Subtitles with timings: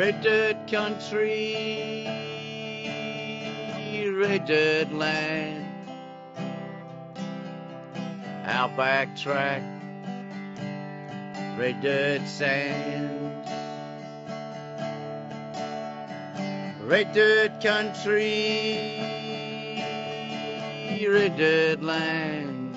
[0.00, 2.06] Red dirt country,
[4.16, 5.66] red dirt land,
[8.46, 9.62] outback track,
[11.58, 13.46] red dirt sand.
[16.80, 19.02] Red dirt country,
[21.06, 22.74] red dirt land,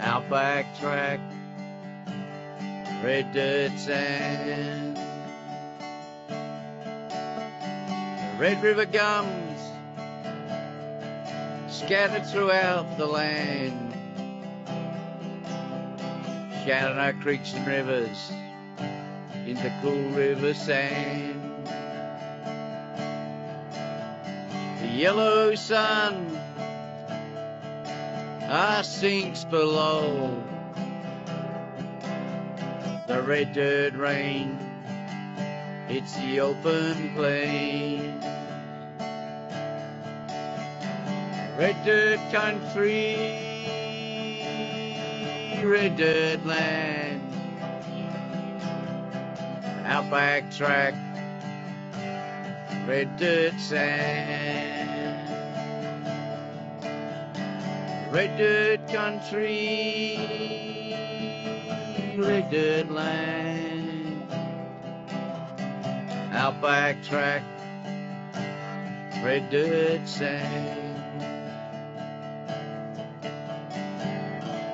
[0.00, 1.20] outback track,
[3.06, 4.96] red dirt sand.
[8.18, 9.60] The Red River gums
[11.68, 13.92] scattered throughout the land.
[16.64, 18.32] Shannon creeks and rivers
[19.46, 21.64] into cool river sand.
[24.80, 26.36] The yellow sun
[28.48, 30.42] ah, sinks below
[33.16, 34.58] the red dirt rain.
[35.88, 38.20] It's the open plain.
[41.56, 43.16] Red dirt country,
[45.64, 47.22] red dirt land,
[49.86, 50.94] outback track,
[52.86, 55.16] red dirt sand.
[58.12, 60.18] Red dirt country,
[62.16, 64.22] dirt land,
[66.32, 67.42] outback track,
[69.22, 70.82] red dirt sand.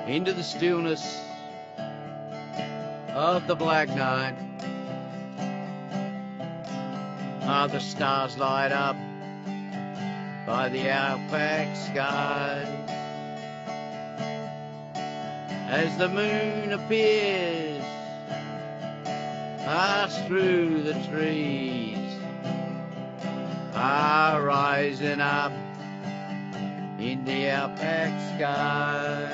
[0.08, 1.20] Into the stillness
[3.08, 4.36] of the black night,
[7.42, 8.96] are the stars light up
[10.46, 13.01] by the outback sky
[15.72, 17.82] as the moon appears
[19.64, 21.96] pass through the trees
[23.74, 25.50] are rising up
[26.98, 29.32] in the outback sky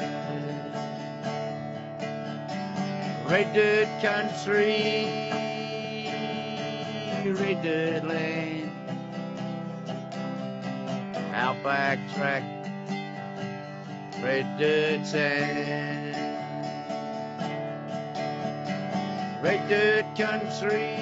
[3.28, 5.06] red dirt country
[7.34, 8.70] red dirt land
[11.34, 12.44] outback track
[14.22, 16.07] red dirt sand
[19.40, 20.96] Red dirt country,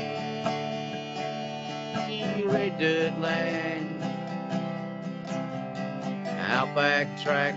[2.44, 4.02] red dirt land,
[6.38, 7.56] outback tracks,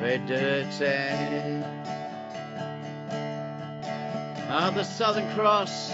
[0.00, 1.64] red dirt sand.
[4.48, 5.92] Ah, the Southern Cross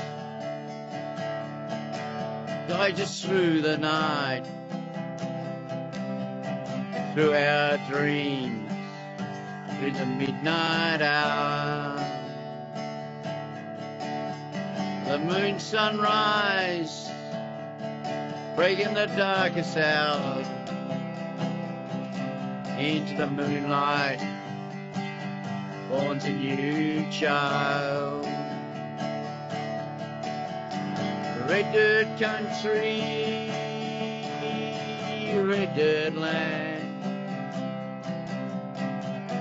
[2.69, 4.45] guides us through the night,
[7.15, 8.71] through our dreams,
[9.79, 11.90] through the midnight hour.
[15.11, 17.11] The moon sunrise,
[18.55, 20.39] breaking the darkest hour
[22.79, 24.21] into the moonlight,
[25.89, 28.25] born a new child.
[31.49, 33.01] Red dirt country,
[35.35, 37.05] red dirt land,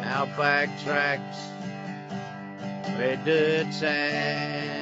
[0.04, 1.38] outback tracks,
[2.98, 4.79] red dirt sand.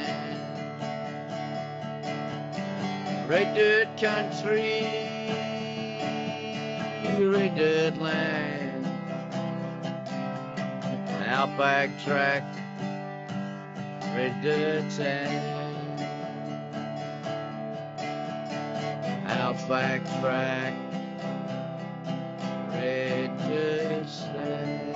[3.28, 4.84] Red dirt country,
[7.20, 8.86] red dirt land,
[11.26, 12.44] outback track,
[14.16, 16.00] red dirt sand,
[19.28, 20.74] outback track,
[22.72, 24.96] red dirt sand.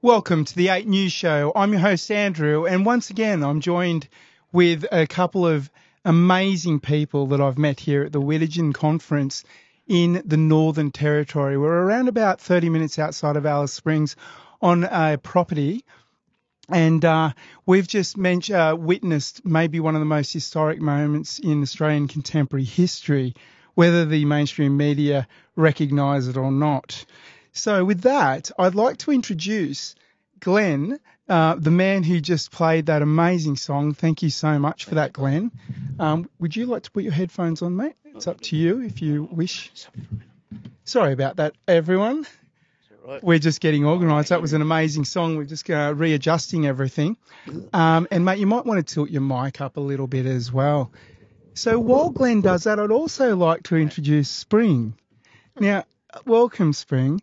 [0.00, 1.50] Welcome to the 8 News Show.
[1.56, 4.08] I'm your host, Andrew, and once again, I'm joined
[4.52, 5.70] with a couple of
[6.04, 9.44] amazing people that I've met here at the Wirritjin Conference
[9.86, 11.58] in the Northern Territory.
[11.58, 14.16] We're around about 30 minutes outside of Alice Springs
[14.60, 15.84] on a property.
[16.70, 17.32] And uh,
[17.64, 22.64] we've just mentioned, uh, witnessed maybe one of the most historic moments in Australian contemporary
[22.64, 23.34] history,
[23.74, 27.04] whether the mainstream media recognise it or not.
[27.52, 29.94] So, with that, I'd like to introduce
[30.40, 30.98] Glen,
[31.28, 33.94] uh, the man who just played that amazing song.
[33.94, 35.50] Thank you so much for that, Glen.
[35.98, 37.94] Um, would you like to put your headphones on, mate?
[38.04, 39.70] It's up to you if you wish.
[40.84, 42.26] Sorry about that, everyone.
[43.22, 44.28] We're just getting organised.
[44.28, 45.36] That was an amazing song.
[45.36, 47.16] We're just uh, readjusting everything.
[47.72, 50.52] Um, and, mate, you might want to tilt your mic up a little bit as
[50.52, 50.92] well.
[51.54, 54.94] So while Glen does that, I'd also like to introduce Spring.
[55.58, 55.84] Now,
[56.26, 57.22] welcome, Spring.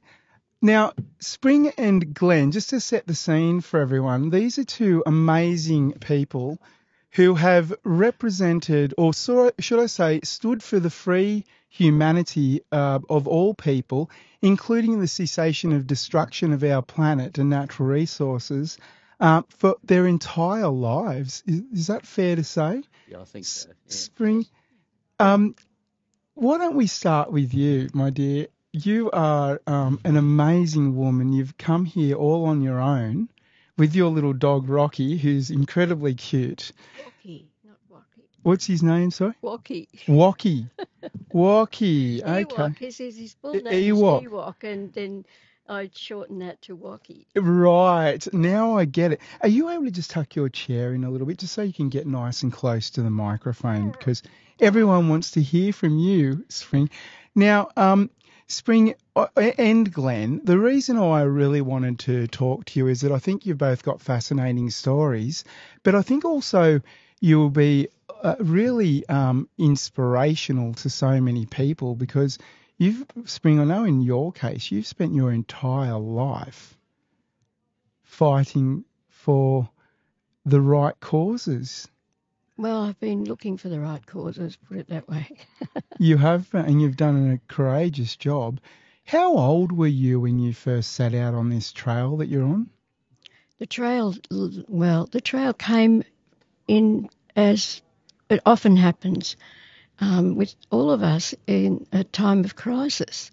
[0.65, 5.91] Now, Spring and Glen, just to set the scene for everyone, these are two amazing
[6.00, 6.57] people
[7.12, 13.27] who have represented, or so- should I say, stood for the free humanity uh, of
[13.27, 14.09] all people,
[14.41, 18.79] including the cessation of destruction of our planet and natural resources,
[19.19, 21.44] uh, for their entire lives.
[21.45, 22.81] Is, is that fair to say?
[23.07, 23.69] Yeah, I think so.
[23.69, 23.73] yeah.
[23.85, 24.47] Spring,
[25.19, 25.53] um,
[26.33, 28.47] why don't we start with you, my dear?
[28.75, 31.31] You are um, an amazing woman.
[31.31, 33.30] You've come here all on your own
[33.77, 36.74] with your little dog Rocky, who's incredibly cute.
[37.01, 38.27] Walkie, not Walkie.
[38.44, 39.12] What's his name?
[39.12, 39.88] Sorry, Walkie.
[40.10, 40.68] Walkie.
[41.31, 42.22] Walkie.
[42.22, 42.44] Okay.
[42.44, 42.77] Ewok.
[42.77, 44.25] His, his, his full name is Ewok.
[44.25, 45.25] Ewok, and then
[45.69, 47.27] I shortened that to Walkie.
[47.33, 48.27] Right.
[48.33, 49.22] Now I get it.
[49.39, 51.72] Are you able to just tuck your chair in a little bit just so you
[51.72, 53.92] can get nice and close to the microphone?
[53.92, 54.22] Because
[54.60, 56.89] everyone wants to hear from you, Spring.
[57.36, 58.10] Now, um,
[58.47, 59.27] Spring uh,
[59.57, 63.45] and Glen, the reason I really wanted to talk to you is that I think
[63.45, 65.44] you've both got fascinating stories,
[65.81, 66.80] but I think also
[67.19, 67.88] you will be
[68.21, 72.38] uh, really um, inspirational to so many people because
[72.77, 76.77] you've, Spring, I know in your case, you've spent your entire life
[78.03, 79.68] fighting for
[80.45, 81.88] the right causes.
[82.57, 85.27] Well, I've been looking for the right causes, put it that way.
[85.99, 88.59] You have, and you've done a courageous job.
[89.05, 92.69] How old were you when you first set out on this trail that you're on?
[93.59, 94.13] The trail,
[94.67, 96.03] well, the trail came
[96.67, 97.81] in as
[98.29, 99.37] it often happens
[99.99, 103.31] um, with all of us in a time of crisis.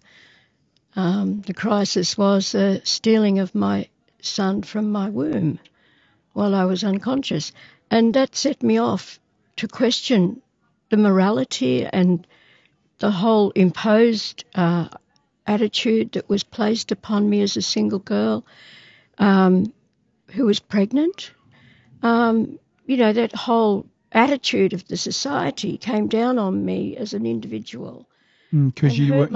[0.95, 3.89] Um, the crisis was the stealing of my
[4.21, 5.59] son from my womb
[6.33, 7.51] while I was unconscious.
[7.93, 9.19] And that set me off
[9.57, 10.41] to question
[10.89, 12.25] the morality and
[12.97, 14.87] the whole imposed uh,
[15.45, 18.47] attitude that was placed upon me as a single girl
[19.19, 19.71] um,
[20.31, 21.33] who was pregnant.
[22.01, 22.57] Um,
[22.87, 28.09] you know, that whole attitude of the society came down on me as an individual.
[28.51, 29.29] Because And you were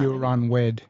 [0.00, 0.82] you were unwed.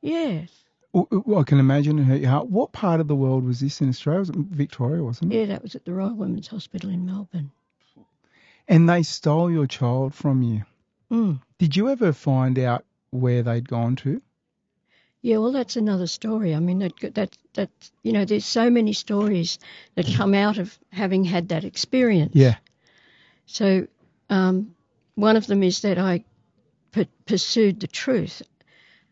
[0.00, 0.50] Yes.
[0.94, 2.48] I can imagine it hurt your heart.
[2.48, 4.20] What part of the world was this in Australia?
[4.20, 5.36] Was it Victoria, wasn't it?
[5.36, 7.50] Yeah, that was at the Royal Women's Hospital in Melbourne.
[8.68, 10.62] And they stole your child from you.
[11.10, 11.40] Mm.
[11.58, 14.22] Did you ever find out where they'd gone to?
[15.20, 16.54] Yeah, well, that's another story.
[16.54, 17.70] I mean, that that that
[18.02, 19.58] you know, there's so many stories
[19.94, 22.32] that come out of having had that experience.
[22.34, 22.56] Yeah.
[23.46, 23.86] So,
[24.28, 24.74] um,
[25.14, 26.24] one of them is that I
[27.26, 28.42] pursued the truth.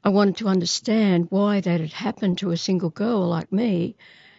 [0.05, 3.95] I wanted to understand why that had happened to a single girl like me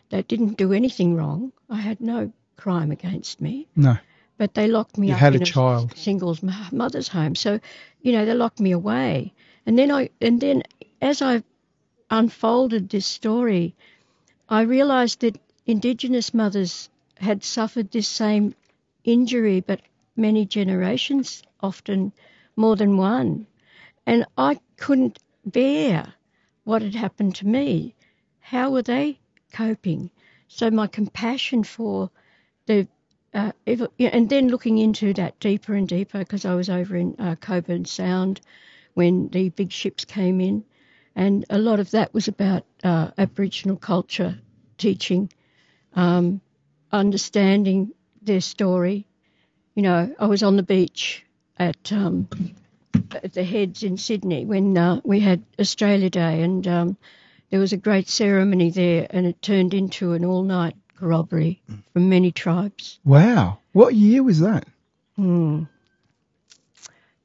[0.10, 1.54] that didn't do anything wrong.
[1.70, 3.98] I had no crime against me, No.
[4.38, 5.96] but they locked me You up had in a child.
[5.98, 7.36] singles mother's home.
[7.36, 7.60] So,
[8.02, 9.34] you know, they locked me away.
[9.66, 10.64] And then I, and then
[11.02, 11.44] as I
[12.10, 13.76] unfolded this story,
[14.50, 18.54] I realised that Indigenous mothers had suffered this same
[19.06, 19.80] injury, but
[20.18, 22.12] many generations, often
[22.58, 23.48] more than one.
[24.06, 26.14] And I couldn't bear
[26.64, 27.96] what had happened to me.
[28.40, 29.20] How were they
[29.52, 30.10] coping?
[30.48, 32.10] So my compassion for
[32.66, 32.88] the
[33.34, 37.36] uh, and then looking into that deeper and deeper because I was over in uh,
[37.40, 38.42] Cockburn Sound
[38.94, 40.64] when the big ships came in,
[41.16, 44.38] and a lot of that was about uh, Aboriginal culture
[44.78, 45.32] teaching,
[45.96, 46.42] um,
[46.92, 49.08] understanding their story.
[49.74, 51.26] You know, I was on the beach
[51.58, 52.28] at um,
[53.24, 56.98] at the Heads in Sydney when uh, we had Australia Day, and um,
[57.50, 62.32] there was a great ceremony there, and it turned into an all-night corroboree from many
[62.32, 63.00] tribes.
[63.04, 63.60] Wow.
[63.74, 64.66] What year was that?
[65.16, 65.64] Hmm.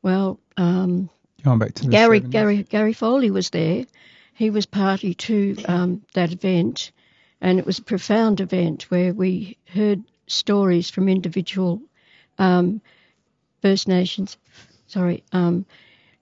[0.02, 1.10] Well, um,
[1.42, 2.30] Going back to Gary 70s.
[2.30, 3.84] Gary Gary Foley was there.
[4.34, 6.92] He was party to um, that event,
[7.40, 11.80] and it was a profound event where we heard stories from individual
[12.38, 12.80] um,
[13.62, 14.36] First Nations.
[14.88, 15.64] Sorry, um,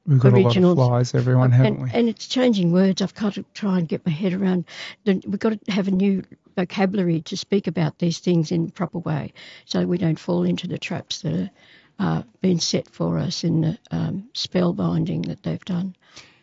[0.06, 1.90] We've got a lot of flies, everyone, haven't and, we?
[1.92, 3.02] and it's changing words.
[3.02, 4.66] I've got to try and get my head around.
[5.04, 6.22] The, we've got to have a new
[6.54, 9.32] vocabulary to speak about these things in a proper way,
[9.64, 11.50] so we don't fall into the traps that are
[11.98, 15.96] uh, been set for us in the um, spell binding that they've done.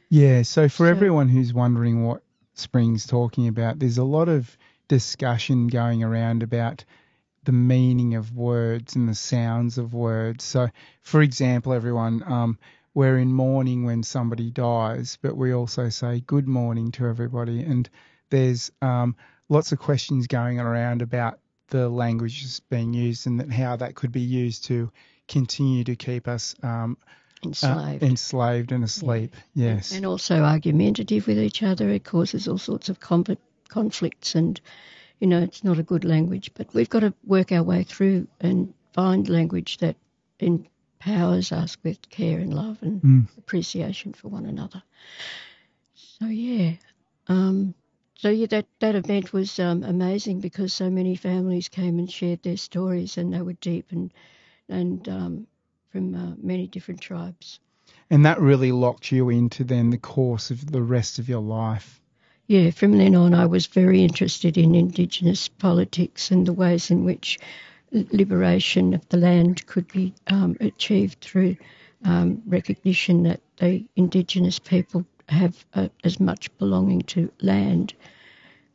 [0.09, 2.21] Yeah, so for So- everyone who's wondering what
[2.55, 6.83] Spring's talking about, there's a lot of discussion going around about
[7.43, 10.43] the meaning of words and the sounds of words.
[10.43, 10.69] So,
[11.01, 12.59] for example, everyone, um,
[12.93, 17.61] we're in mourning when somebody dies, but we also say good morning to everybody.
[17.63, 17.89] And
[18.29, 19.15] there's um,
[19.49, 24.11] lots of questions going around about the languages being used and that how that could
[24.11, 24.91] be used to
[25.27, 26.97] continue to keep us um,
[27.43, 28.03] enslaved.
[28.03, 29.35] enslaved and asleep.
[29.53, 29.91] Yes.
[29.91, 31.89] and also argumentative with each other.
[31.89, 33.37] It causes all sorts of conf-
[33.69, 34.59] conflicts, and
[35.23, 36.51] you know it's not a good language.
[36.53, 39.95] But we've got to work our way through and find language that
[40.39, 43.27] empowers us with care and love and Mm.
[43.37, 44.83] appreciation for one another.
[45.95, 46.73] So yeah,
[47.27, 47.73] um,
[48.15, 52.43] so yeah, that that event was um, amazing because so many families came and shared
[52.43, 54.11] their stories, and they were deep and
[54.67, 55.47] and um,
[55.89, 57.61] from uh, many different tribes.
[58.09, 62.01] And that really locked you into then the course of the rest of your life.
[62.53, 67.03] Yeah, from then on, I was very interested in Indigenous politics and the ways in
[67.03, 67.39] which
[67.91, 71.57] liberation of the land could be um, achieved through
[72.05, 77.95] um, recognition that the Indigenous people have uh, as much belonging to land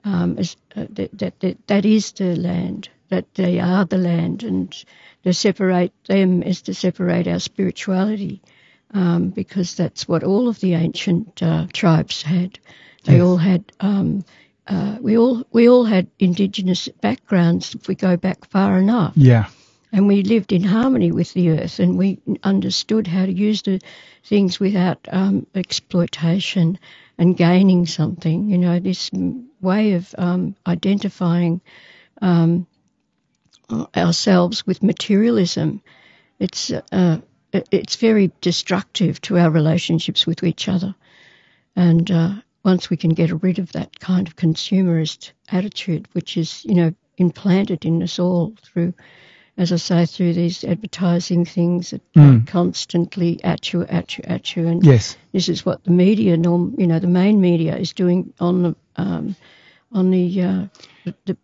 [0.03, 4.43] um, as uh, that, that, that that is the land, that they are the land,
[4.43, 4.75] and
[5.23, 8.43] to separate them is to separate our spirituality,
[8.95, 12.59] um, because that's what all of the ancient uh, tribes had.
[13.05, 13.23] They Yes.
[13.23, 13.65] all had.
[13.81, 14.25] Um,
[14.67, 19.47] uh, we all we all had indigenous backgrounds if we go back far enough, Yeah.
[19.93, 23.81] and we lived in harmony with the earth, and we understood how to use the
[24.25, 26.79] things without um, exploitation
[27.17, 28.51] and gaining something.
[28.51, 29.11] You know, this
[29.61, 31.63] way of um, identifying
[32.21, 32.67] um,
[33.97, 35.83] ourselves with materialism,
[36.39, 37.19] it's uh,
[37.53, 40.95] it's very destructive to our relationships with each other.
[41.77, 42.33] And uh,
[42.65, 46.95] once we can get rid of that kind of consumerist attitude, which is you know
[47.17, 48.95] implanted in us all through,
[49.57, 52.43] as I say, through these advertising things that Mm.
[52.43, 55.17] are constantly at you, at you, at you, and Yes.
[55.33, 58.77] this is what the media, norm, you know, the main media is doing on the
[58.97, 59.37] um,
[59.93, 60.67] on the, uh,
[61.05, 61.37] the, the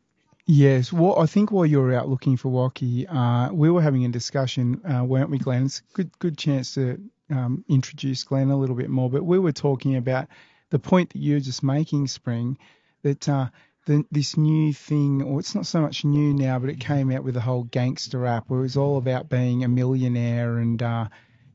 [0.47, 0.93] Yes.
[0.93, 4.11] Well, I think while you were out looking for Waki, uh, we were having a
[4.11, 5.65] discussion, uh, weren't we, Glen?
[5.65, 9.09] It's a good, good chance to um, introduce Glen a little bit more.
[9.09, 10.29] But we were talking about
[10.69, 12.59] the point that you're just making, Spring,
[13.03, 13.49] that uh,
[13.87, 17.25] the, this new thing, or it's not so much new now, but it came out
[17.25, 21.09] with the whole gangster rap, where it was all about being a millionaire and, uh,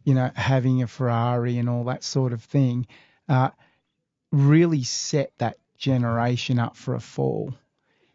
[0.03, 2.87] you know, having a Ferrari and all that sort of thing.
[3.27, 3.51] Uh,
[4.31, 7.53] really set that generation up for a fall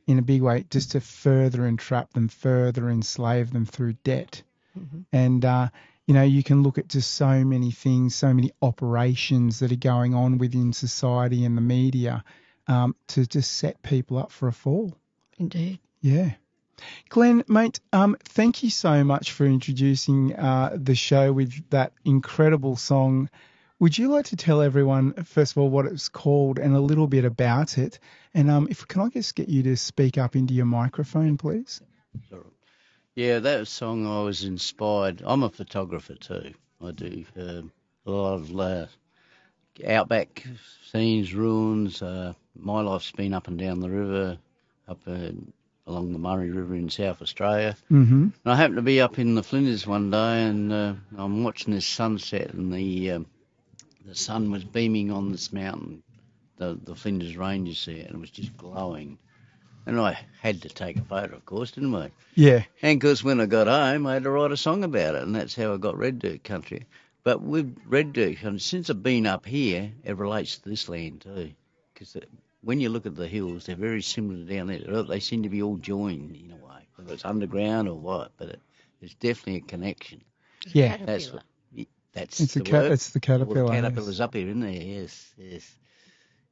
[0.07, 4.43] in a big way, just to further entrap them, further enslave them through debt.
[5.13, 5.69] And, uh,
[6.07, 9.77] you know, you can look at just so many things, so many operations that are
[9.77, 12.25] going on within society and the media
[12.67, 14.97] um, to just set people up for a fall.
[15.39, 15.79] indeed.
[16.01, 16.33] Yeah.
[17.09, 22.77] Glen, mate, um, thank you so much for introducing uh, the show with that incredible
[22.77, 23.31] song.
[23.85, 27.07] Would you like to tell everyone, first of all, what it's called and a little
[27.07, 27.99] bit about it?
[28.33, 31.83] And um, if can I just get you to speak up into your microphone, please?
[33.14, 35.21] Yeah, that song I was inspired.
[35.23, 36.55] I'm a photographer too.
[36.83, 37.73] I do um
[38.07, 38.87] a lot of uh,
[39.87, 40.47] outback
[40.91, 42.00] scenes, ruins.
[42.00, 44.38] Uh, my life's been up and down the river,
[44.88, 45.29] up uh,
[45.87, 47.76] along the Murray River in South Australia.
[47.93, 48.23] Mm-hmm.
[48.23, 51.75] And I happened to be up in the Flinders one day, and uh, I'm watching
[51.75, 53.26] this sunset, and the um
[54.05, 56.03] the sun was beaming on this mountain,
[56.57, 59.19] the the Flinders Ranges there, and it was just glowing.
[59.87, 62.11] And I had to take a photo, of course, didn't I?
[62.35, 62.65] Yeah.
[62.81, 65.35] And 'cause when I got home, I had to write a song about it, and
[65.35, 66.85] that's how I got Red Dirt Country.
[67.23, 71.21] But with Red Dirt Country, since I've been up here, it relates to this land
[71.23, 71.51] too.
[71.93, 72.17] Because
[72.63, 75.03] when you look at the hills, they're very similar down there.
[75.03, 78.33] They seem to be all joined in a way, whether it's underground or what.
[78.39, 78.61] But it,
[79.03, 80.23] it's definitely a connection.
[80.73, 80.97] Yeah.
[80.97, 81.43] That's what,
[82.14, 83.66] that's It's the the ca- it's the Well, caterpillar.
[83.66, 83.83] the yes.
[83.83, 84.71] caterpillar's up here, isn't there?
[84.71, 85.75] Yes, yes,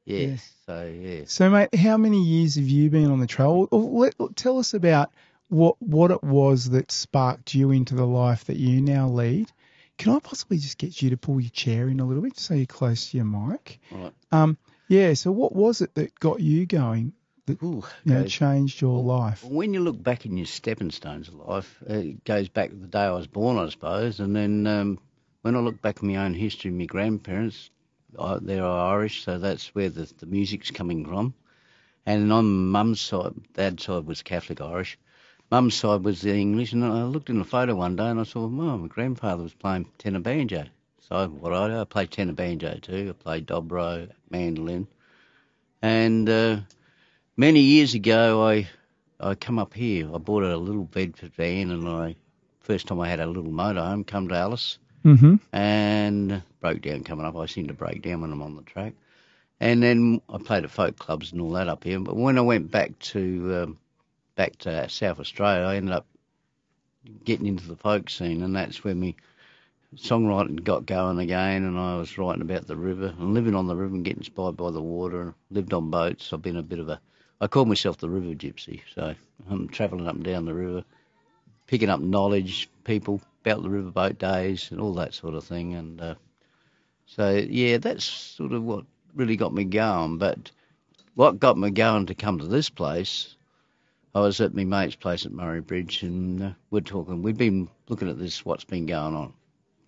[0.05, 0.53] yes.
[0.65, 1.31] So yes.
[1.31, 3.67] So, mate, how many years have you been on the trail?
[3.71, 5.11] Let, tell us about
[5.49, 9.51] what what it was that sparked you into the life that you now lead.
[9.97, 12.55] Can I possibly just get you to pull your chair in a little bit so
[12.55, 13.79] you're close to your mic?
[13.91, 14.11] Right.
[14.31, 15.13] Um, yeah.
[15.13, 17.13] So, what was it that got you going?
[17.61, 19.43] Ooh, You know, goes- changed your life.
[19.43, 22.75] Well, when you look back in your stepping stones of life, it goes back to
[22.75, 24.19] the day I was born, I suppose.
[24.21, 24.99] And then um,
[25.43, 27.69] when I look back at my own history, my grandparents,
[28.17, 31.33] uh, they're Irish, so that's where the, the music's coming from.
[32.05, 34.97] And on mum's side, dad's side was Catholic Irish.
[35.51, 36.71] Mum's side was the English.
[36.71, 39.53] And I looked in the photo one day and I saw, oh, my grandfather was
[39.53, 40.65] playing tenor banjo.
[41.01, 43.09] So what I do, I played tenor banjo too.
[43.09, 44.87] I play dobro, mandolin.
[45.81, 46.57] And uh,
[47.35, 48.69] many years ago, I
[49.19, 50.09] I come up here.
[50.13, 52.15] I bought a little Bedford van, and I
[52.61, 54.07] first time I had a little motorhome.
[54.07, 55.35] Come to Alice Mm-hmm.
[55.51, 57.35] and broke down coming up.
[57.35, 58.93] I seem to break down when I'm on the track.
[59.59, 61.99] And then I played at folk clubs and all that up here.
[61.99, 63.77] But when I went back to um,
[64.35, 66.05] back to South Australia, I ended up
[67.23, 69.15] getting into the folk scene, and that's where me
[69.95, 73.75] songwriting got going again, and I was writing about the river and living on the
[73.75, 75.33] river and getting inspired by the water.
[75.51, 76.33] Lived on boats.
[76.33, 76.99] I've been a bit of a,
[77.39, 78.81] I call myself the river gypsy.
[78.95, 79.15] So
[79.49, 80.83] I'm travelling up and down the river,
[81.67, 85.73] picking up knowledge, people about the riverboat days and all that sort of thing.
[85.73, 86.15] And uh,
[87.05, 88.85] so yeah, that's sort of what
[89.15, 90.17] really got me going.
[90.17, 90.51] But
[91.15, 93.35] what got me going to come to this place
[94.15, 97.23] I was at my mate's place at Murray Bridge, and uh, we're talking.
[97.23, 99.33] We'd been looking at this, what's been going on.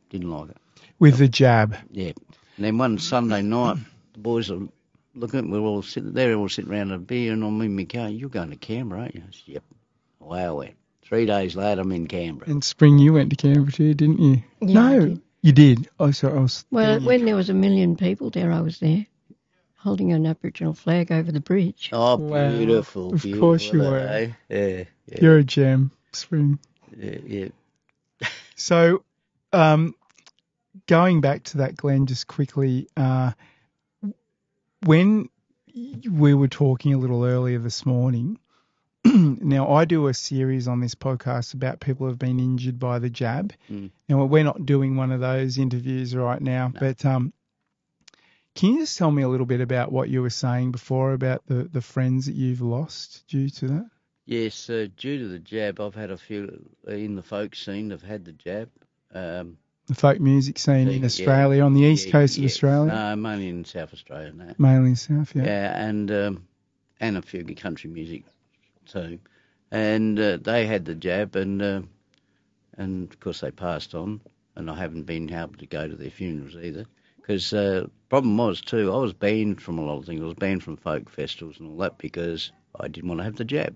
[0.09, 0.57] Didn't like it.
[0.97, 1.75] With the jab.
[1.91, 2.13] Yeah.
[2.57, 3.77] And then one Sunday night,
[4.13, 4.61] the boys are
[5.13, 5.51] looking.
[5.51, 8.09] We're all sitting there, all sitting around a beer, and I'm in my car.
[8.09, 9.21] You're going to Canberra, aren't you?
[9.21, 9.63] I said, yep.
[10.19, 10.75] Wow, went.
[11.05, 12.49] Three days later, I'm in Canberra.
[12.49, 14.43] In spring, you went to Canberra too, didn't you?
[14.61, 15.21] Yeah, I no, did.
[15.41, 15.89] you did.
[15.99, 16.65] Oh, sorry, I was.
[16.71, 19.05] Well, when there was a million people there, I was there,
[19.75, 21.89] holding an Aboriginal flag over the bridge.
[21.93, 22.49] Oh, Wow.
[22.49, 23.13] beautiful.
[23.13, 23.97] Of beautiful, course you were.
[23.99, 24.31] eh?
[24.49, 26.57] Yeah, yeah, You're a gem, spring.
[26.97, 27.47] yeah, yeah.
[28.55, 29.03] So,
[29.53, 29.93] um,
[30.87, 33.33] going back to that, Glen, just quickly, uh,
[34.85, 35.29] when
[36.09, 38.39] we were talking a little earlier this morning,
[39.41, 42.99] now I do a series on this podcast about people who have been injured by
[42.99, 43.53] the jab.
[43.71, 43.91] Mm.
[44.09, 47.31] Now we're not doing one of those interviews right now, but um,
[48.55, 51.45] can you just tell me a little bit about what you were saying before about
[51.45, 53.89] the, the friends that you've lost due to that?
[54.25, 57.89] Yes, uh, due to the jab, I've had a few in the folk scene.
[57.89, 58.69] That have had the jab.
[59.13, 59.57] Um,
[59.87, 62.47] The folk music scene Yeah, in Australia, on the east yeah, coast of yeah.
[62.47, 64.31] Australia, No, mainly in South Australia.
[64.33, 64.51] No.
[64.57, 65.43] mainly in South, yeah.
[65.43, 66.47] Yeah, and um,
[66.99, 68.23] and a few country music
[68.85, 69.19] too,
[69.71, 71.81] and uh, they had the jab, and uh,
[72.77, 74.21] and of course they passed on,
[74.55, 76.85] and I haven't been able to go to their funerals either,
[77.17, 80.21] because uh, problem was too, I was banned from a lot of things.
[80.21, 83.35] I was banned from folk festivals and all that because I didn't want to have
[83.35, 83.75] the jab,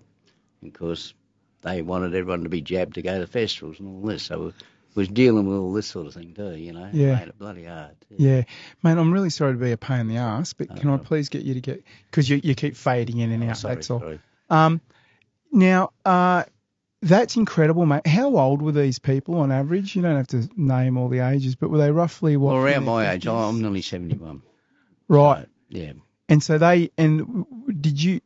[0.62, 1.13] and of course
[1.62, 4.39] they wanted everyone to be jabbed to go to festivals and all this, so.
[4.39, 4.54] we
[4.95, 6.89] was dealing with all this sort of thing too, you know.
[6.91, 7.15] Yeah.
[7.19, 7.95] Made it bloody hard.
[8.17, 8.43] Yeah,
[8.82, 10.98] man, I'm really sorry to be a pain in the ass, but can I Oh.
[10.98, 13.58] please get you to get because you you keep fading in and Oh, out.
[13.58, 14.00] sorry, that's all.
[14.00, 14.19] sorry.
[14.50, 14.82] Um,
[15.51, 16.43] now, uh,
[17.01, 18.05] that's incredible, mate.
[18.05, 19.95] How old were these people on average?
[19.95, 22.53] You don't have to name all the ages, but were they roughly what?
[22.53, 24.41] Well, around my age, I'm nearly 71.
[25.07, 25.43] right.
[25.43, 25.93] So, yeah.
[26.27, 27.45] And so they and
[27.81, 28.21] did you?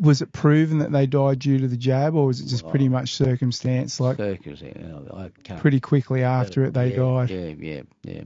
[0.00, 2.88] Was it proven that they died due to the jab, or was it just pretty
[2.88, 4.00] much circumstance?
[4.00, 4.70] Like Circus, yeah,
[5.12, 5.60] I can't.
[5.60, 7.30] pretty quickly after it, they yeah, died.
[7.30, 8.22] Yeah, yeah, yeah.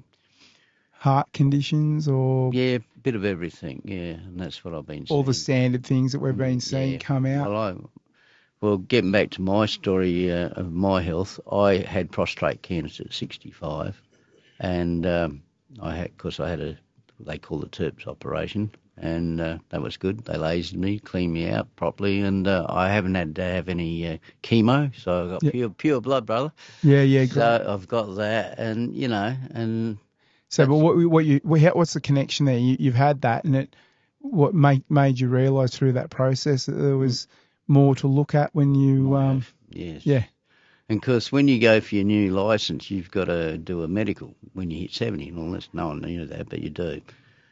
[0.93, 5.17] Heart conditions, or Yeah, a bit of everything, yeah, and that's what I've been seeing.
[5.19, 6.99] all the standard things that we've been seeing Yeah.
[6.99, 7.51] come out.
[7.51, 7.75] Well, I,
[8.67, 13.13] well, getting back to my story uh, of my health, I had prostate cancer at
[13.13, 14.03] 65,
[14.59, 15.43] and um,
[15.81, 16.77] I had, of course, I had a,
[17.21, 20.25] they call it TERPS operation, and uh, that was good.
[20.25, 24.05] They lasered me, cleaned me out properly, and uh, I haven't had to have any
[24.05, 25.51] uh, chemo, so I've got Yeah.
[25.53, 26.53] pure pure blood, brother.
[26.83, 27.35] Yeah, yeah, great.
[27.35, 29.99] So I've got that, and you know, and
[30.49, 32.59] So, but what what you what's the connection there?
[32.59, 33.77] You, you've had that, and it
[34.19, 37.29] what made made you realise through that process that there was
[37.69, 40.25] more to look at when you um yes, yeah
[40.89, 43.89] And of course, when you go for your new license, you've got to do a
[43.89, 45.69] medical when you hit 70 and all this.
[45.73, 47.01] No one knew that, but you do.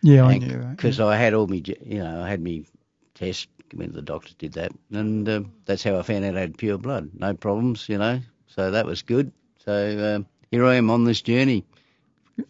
[0.03, 0.77] yeah I knew that.
[0.77, 2.67] Because I had all me, j- you know, I had me
[3.15, 6.59] test when the doctor did that, and um, that's how I found out I had
[6.59, 7.11] pure blood.
[7.15, 8.21] No problems, you know.
[8.47, 9.33] So that was good.
[9.65, 11.65] So um, here I am on this journey,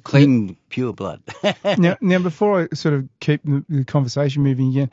[0.03, 1.22] clean, pure blood.
[1.79, 4.90] now now before I sort of keep the, the conversation moving again,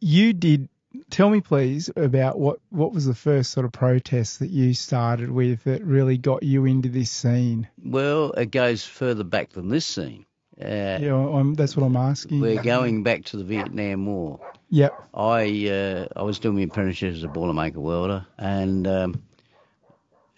[0.00, 0.68] you did
[1.10, 5.30] tell me please about what what was the first sort of protest that you started
[5.30, 7.68] with that really got you into this scene?
[7.84, 10.26] well, it goes further back than this scene.
[10.60, 12.40] Uh, Yeah, I'm, that's what I'm asking.
[12.40, 14.40] We're going back to the Vietnam War.
[14.68, 14.92] Yep.
[15.14, 19.22] I uh, I was doing my apprenticeship as a boilermaker welder, and um,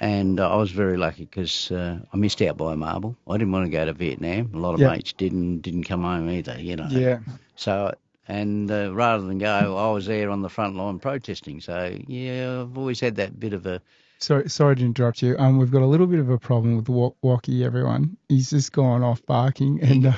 [0.01, 3.17] and I was very lucky because uh, I missed out by a marble.
[3.29, 4.51] I didn't want to go to Vietnam.
[4.55, 4.89] A lot of Yeah.
[4.91, 6.89] mates didn't didn't come home either, you know.
[6.91, 7.19] Yeah.
[7.57, 7.93] So
[8.29, 11.61] and uh, rather than go, I was there on the front line protesting.
[11.61, 13.81] So yeah, I've always had that bit of a
[14.19, 15.37] Sorry, sorry to interrupt you.
[15.37, 18.17] Um, we've got a little bit of a problem with Wa- Walkie, everyone.
[18.29, 20.13] He's just gone off barking, and uh,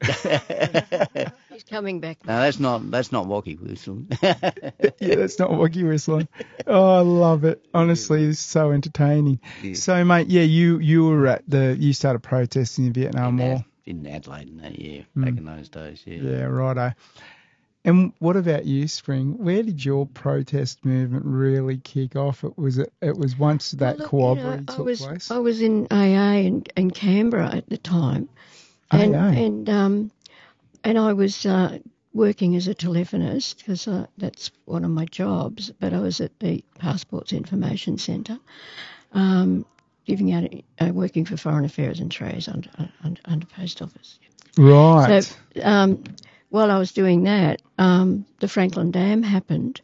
[1.50, 2.18] He's coming back.
[2.26, 4.08] no, that's not that's not Walkie whistling.
[4.22, 4.34] yeah,
[5.00, 6.28] that's not Walkie whistling.
[6.66, 7.64] Oh, I love it.
[7.72, 9.40] Honestly, it's so entertaining.
[9.62, 9.74] Yeah.
[9.74, 13.46] So, mate, yeah, you you were at the you started protesting in the Vietnam in,
[13.48, 13.64] War.
[13.86, 16.18] Ad- in Adelaide in that, yeah, back in those days, yeah.
[16.18, 16.92] Yeah, righto.
[17.86, 19.36] And what about you, Spring?
[19.36, 22.42] Where did your protest movement really kick off?
[22.42, 25.30] It was it, it was once that Well, look, you know, cooperative I was place.
[25.30, 28.30] I was in AA in, in Canberra at the time,
[28.90, 29.18] and AA?
[29.18, 30.10] and um,
[30.82, 31.78] and I was uh,
[32.14, 35.70] working as a telephonist because uh, that's one of my jobs.
[35.78, 38.38] But I was at the Passports Information Centre,
[39.12, 39.66] um,
[40.04, 40.44] giving out,
[40.80, 42.70] uh, working for Foreign Affairs and Trade under,
[43.02, 44.18] under, under Post Office.
[44.56, 45.22] Right.
[45.22, 46.04] So um,
[46.50, 49.80] while I was doing that, um, the Franklin Dam happened,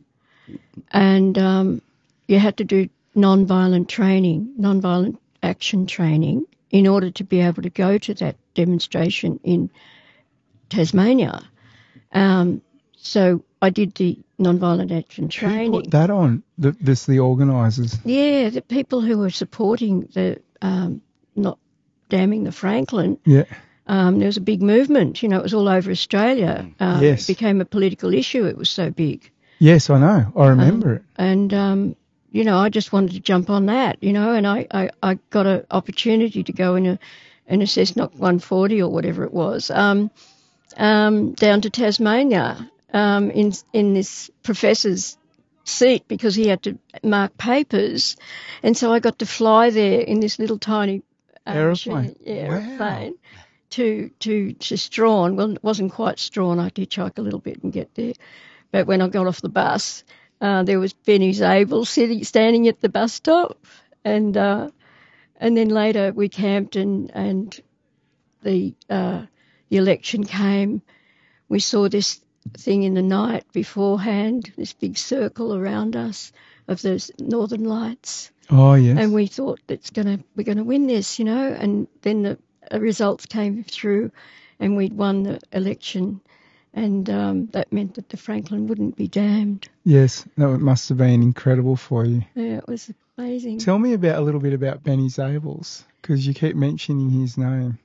[0.93, 1.83] and um,
[2.29, 7.71] you had to do non-violent training, non-violent action training, in order to be able to
[7.71, 9.71] go to that demonstration in
[10.69, 11.43] Tasmania.
[12.13, 12.63] Um,
[12.97, 15.73] so I did the non-violent action Who training.
[15.73, 16.43] put that on?
[16.59, 17.97] The, this the organisers.
[18.05, 21.03] Yeah, the people who were supporting the um,
[21.37, 21.59] not
[22.09, 23.45] damming the Franklin, Yeah.
[23.87, 25.23] um, there was a big movement.
[25.23, 26.67] You know, it was all over Australia.
[26.81, 27.25] Um, Yes.
[27.29, 28.45] It became a political issue.
[28.47, 29.31] It was so big.
[29.59, 30.33] Yes, I know.
[30.37, 31.03] I remember it.
[31.17, 31.97] And, um,
[32.33, 35.15] you know, I just wanted to jump on that, you know, and I, I, I
[35.31, 36.99] got an opportunity to go in a,
[37.47, 40.11] an Cessna 140 or whatever it was, um,
[40.77, 45.17] um, down to Tasmania um, in, in this professor's
[45.65, 48.17] seat because he had to mark papers.
[48.63, 51.03] And so I got to fly there in this little tiny
[51.47, 52.17] um, Aeroplane.
[52.21, 52.55] yeah, Wow.
[52.57, 53.15] aeroplane
[53.71, 55.37] to, to, to Strahan.
[55.37, 56.59] Well, it wasn't quite Strahan.
[56.59, 58.15] I had to hitchhike a little bit and get there.
[58.73, 60.05] But when I got off the bus,
[60.41, 63.67] uh, there was Benny Zable sitting, standing at the bus stop,
[64.05, 64.71] and uh,
[65.37, 67.61] and then later we camped and and
[68.43, 69.27] the uh,
[69.69, 70.83] the election came.
[71.49, 72.21] We saw this
[72.55, 76.33] thing in the night beforehand, this big circle around us
[76.69, 78.99] of those northern lights, Oh yes.
[78.99, 81.49] and we thought it's gonna we're gonna win this, you know.
[81.53, 82.39] And then the
[82.73, 84.11] uh, results came through,
[84.59, 86.21] and we'd won the election,
[86.75, 89.69] and um, that meant that the Franklin wouldn't be damned.
[89.85, 90.25] yes.
[90.37, 92.23] That must have been incredible for you.
[92.35, 93.59] Yeah, it was amazing.
[93.59, 97.79] Tell me about a little bit about Benny Zables because you keep mentioning his name.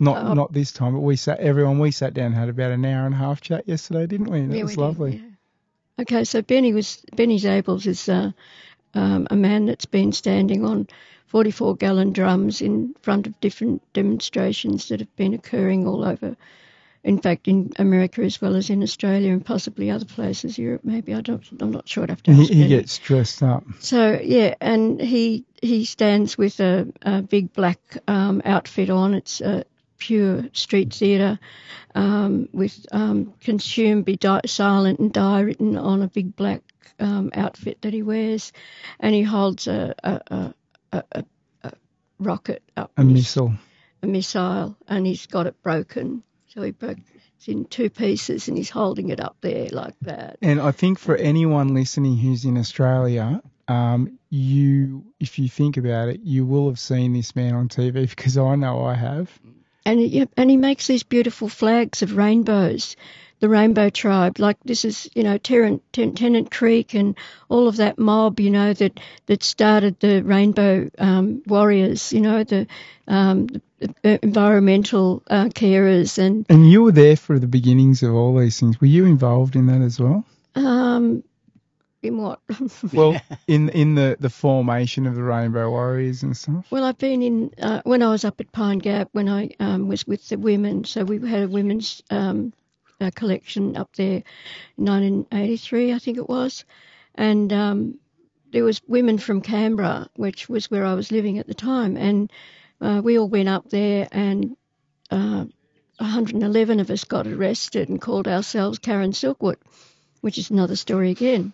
[0.00, 0.34] Not Oh.
[0.34, 3.06] not this time, but we sat everyone we sat down and had about an hour
[3.06, 4.40] and a half chat yesterday, didn't we?
[4.42, 5.16] That Yeah, was we did, lovely.
[5.16, 6.02] yeah.
[6.02, 8.32] Okay, so Benny was Benny Zables is uh,
[8.94, 10.88] um, a man that's been standing on
[11.26, 16.36] 44 gallon drums in front of different demonstrations that have been occurring all over.
[17.04, 21.12] In fact, in America as well as in Australia and possibly other places, Europe maybe.
[21.14, 22.02] I don't, I'm not sure.
[22.04, 23.62] I'd have to And he, he gets dressed up.
[23.78, 27.78] So yeah, and he he stands with a, a big black
[28.08, 29.14] um, outfit on.
[29.14, 29.64] It's a
[29.98, 31.38] pure street theatre
[31.94, 36.62] um, with um, "Consume, be di- silent and die" written on a big black
[36.98, 38.52] um, outfit that he wears,
[39.00, 40.54] and he holds a a, a,
[41.12, 41.24] a,
[41.64, 41.72] a,
[42.18, 43.54] rocket up, A his- missile.
[44.02, 46.22] a missile, and he's got it broken.
[46.48, 46.98] So he broke
[47.36, 50.36] it's in two pieces, and he's holding it up there like that.
[50.40, 56.08] And I think for anyone listening who's in Australia, um, you, if you think about
[56.10, 59.30] it, you will have seen this man on TV because I know I have.
[59.84, 62.96] And he, and he makes these beautiful flags of rainbows,
[63.40, 64.38] the Rainbow Tribe.
[64.38, 67.16] Like this is, you know, Terran, Ten, Tennant Creek and
[67.48, 72.44] all of that mob, you know, that that started the Rainbow um, Warriors, you know,
[72.44, 72.66] the,
[73.06, 78.36] um, the environmental uh, carers and And you were there for the beginnings of all
[78.38, 78.80] these things.
[78.80, 80.24] Were you involved in that as well?
[80.54, 81.22] um,
[82.04, 82.40] in what?
[82.92, 86.66] Well, in in the, the formation of the Rainbow Warriors and stuff.
[86.70, 89.88] Well, I've been in uh, when I was up at Pine Gap when I um,
[89.88, 90.84] was with the women.
[90.84, 92.52] So we had a women's um,
[93.00, 94.22] uh, collection up there,
[94.76, 96.64] 1983, I think it was,
[97.14, 97.98] and um,
[98.52, 102.32] there was women from Canberra, which was where I was living at the time, and
[102.80, 104.56] uh, we all went up there, and
[105.10, 105.46] uh,
[105.98, 109.56] 111 of us got arrested and called ourselves Karen Silkwood,
[110.20, 111.52] which is another story again.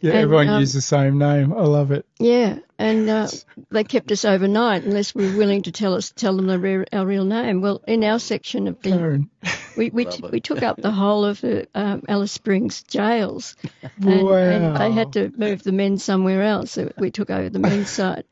[0.00, 1.52] Yeah, And, everyone um, used the same name.
[1.52, 2.04] I love it.
[2.18, 3.28] Yeah, and uh,
[3.70, 6.84] they kept us overnight unless we were willing to tell us tell them the real,
[6.92, 7.60] our real name.
[7.60, 9.30] Well, in our section of the Karen.
[9.76, 10.30] we we, Love it.
[10.32, 13.56] we took up the whole of the um, Alice Springs jails,
[14.02, 14.34] and, wow.
[14.34, 16.72] and they had to move the men somewhere else.
[16.72, 18.24] So we took over the men's side,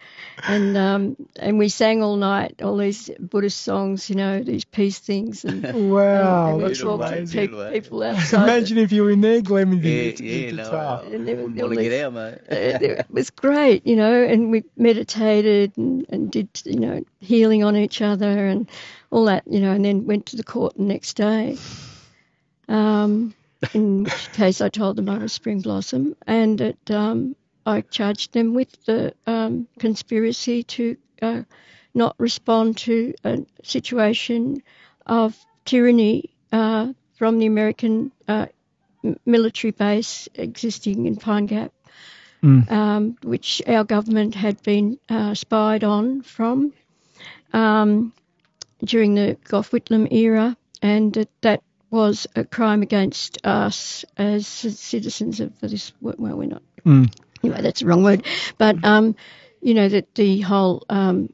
[0.49, 4.99] and um, and we sang all night all these Buddhist songs, you know, these peace
[4.99, 7.49] things, and, Wow, and we that's Beautiful, talked to amazing.
[7.49, 8.43] pe- people outside.
[8.45, 11.03] Imagine if you were in there, Glen, with Yeah, your yeah, no, guitar.
[11.05, 12.39] I And there was- wouldn't want to get out, mate.
[12.51, 17.63] Uh, it was great, you know, and we meditated and, and did, you know, healing
[17.65, 18.69] on each other and
[19.11, 21.57] all that, you know, and then went to the court the next day.
[22.69, 23.35] Um,
[23.75, 27.35] in which case I told them I was Spring Blossom and that um,
[27.67, 31.43] I charged them with the um, conspiracy to uh,
[31.95, 34.63] not respond to a situation
[35.07, 38.47] of tyranny uh, from the American uh,
[39.25, 41.73] military base existing in Pine Gap
[42.43, 42.71] Mm.
[42.71, 46.73] um, which our government had been uh, spied on from
[47.53, 48.13] um,
[48.85, 55.41] during the Gough Whitlam era, and that that was a crime against us as citizens
[55.41, 55.93] of this.
[56.01, 56.63] Well, we're not.
[56.87, 57.13] Mm.
[57.43, 58.25] Anyway, that's the wrong word,
[58.57, 59.17] but um,
[59.61, 61.33] you know that the whole um,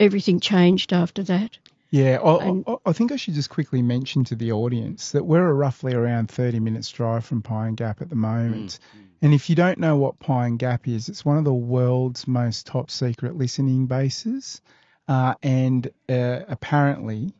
[0.00, 1.58] everything changed after that.
[1.94, 5.94] Yeah, I, I, think I should just quickly mention to the audience that we're roughly
[5.94, 8.80] around 30 minutes drive from Pine Gap at the moment.
[9.22, 12.66] And if you don't know what Pine Gap is, it's one of the world's most
[12.66, 14.60] top secret listening bases.
[15.06, 17.32] Uh, and uh, apparently,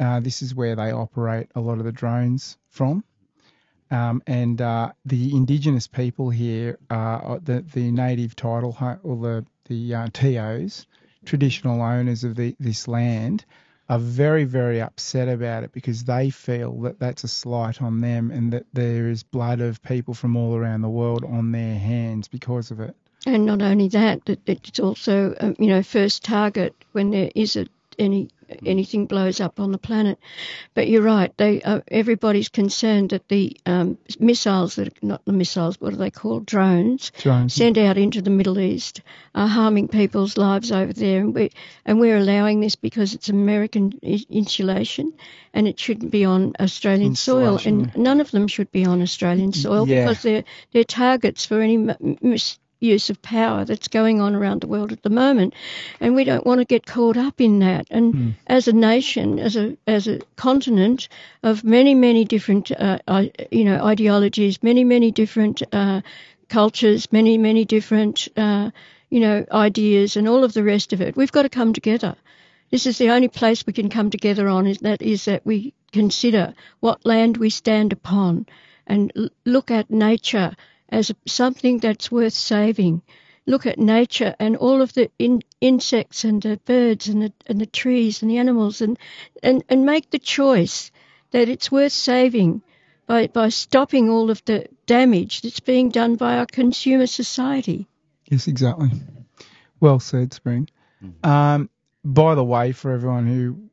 [0.00, 3.04] uh, this is where they operate a lot of the drones from.
[3.92, 9.94] Um, and uh, the indigenous people here, uh, the the native title or the the
[9.94, 10.84] uh, TOs,
[11.24, 13.44] traditional owners of the, this land,
[13.88, 18.30] are very very upset about it because they feel that that's a slight on them
[18.30, 22.28] and that there is blood of people from all around the world on their hands
[22.28, 22.96] because of it.
[23.26, 27.66] And not only that, it's also um, you know first target when there is a
[27.98, 28.28] any
[28.66, 30.18] anything blows up on the planet.
[30.74, 31.34] But you're right.
[31.36, 36.10] They uh, everybody's concerned that the um, missiles that not the missiles, what are they
[36.10, 36.46] called?
[36.46, 37.54] Drones Drones.
[37.54, 39.00] sent out into the Middle East
[39.34, 41.50] are harming people's lives over there, and we
[41.86, 45.12] and we're allowing this because it's American insulation,
[45.52, 49.52] and it shouldn't be on Australian soil, and none of them should be on Australian
[49.52, 50.02] soil Yeah.
[50.04, 52.16] because they're they're targets for any m-
[52.80, 55.54] misuse of power that's going on around the world at the moment,
[56.00, 57.86] and we don't want to get caught up in that.
[57.90, 61.08] And as a nation, as a as a continent
[61.42, 62.98] of many many different uh,
[63.50, 66.00] you know ideologies, many many different uh,
[66.48, 68.70] cultures, many many different uh,
[69.10, 72.16] you know ideas, and all of the rest of it, we've got to come together.
[72.70, 74.66] This is the only place we can come together on.
[74.66, 78.46] Is that is that we consider what land we stand upon,
[78.86, 80.56] and l- look at nature
[80.88, 83.02] as something that's worth saving.
[83.46, 87.60] Look at nature and all of the in, insects and the birds and the, and
[87.60, 88.98] the trees and the animals and,
[89.42, 90.90] and, and make the choice
[91.30, 92.62] that it's worth saving
[93.06, 97.86] by, by stopping all of the damage that's being done by our consumer society.
[98.30, 98.90] Yes, exactly.
[99.80, 100.68] Well said, Spring.
[101.22, 101.68] Um,
[102.02, 103.70] by the way, for everyone who, who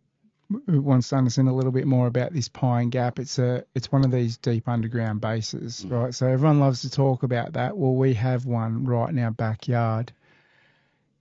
[0.67, 4.03] wants to understand a little bit more about this Pine Gap, it's a it's one
[4.03, 5.91] of these deep underground bases, mm.
[5.91, 6.13] right?
[6.13, 7.77] So everyone loves to talk about that.
[7.77, 10.11] Well, we have one right in our backyard.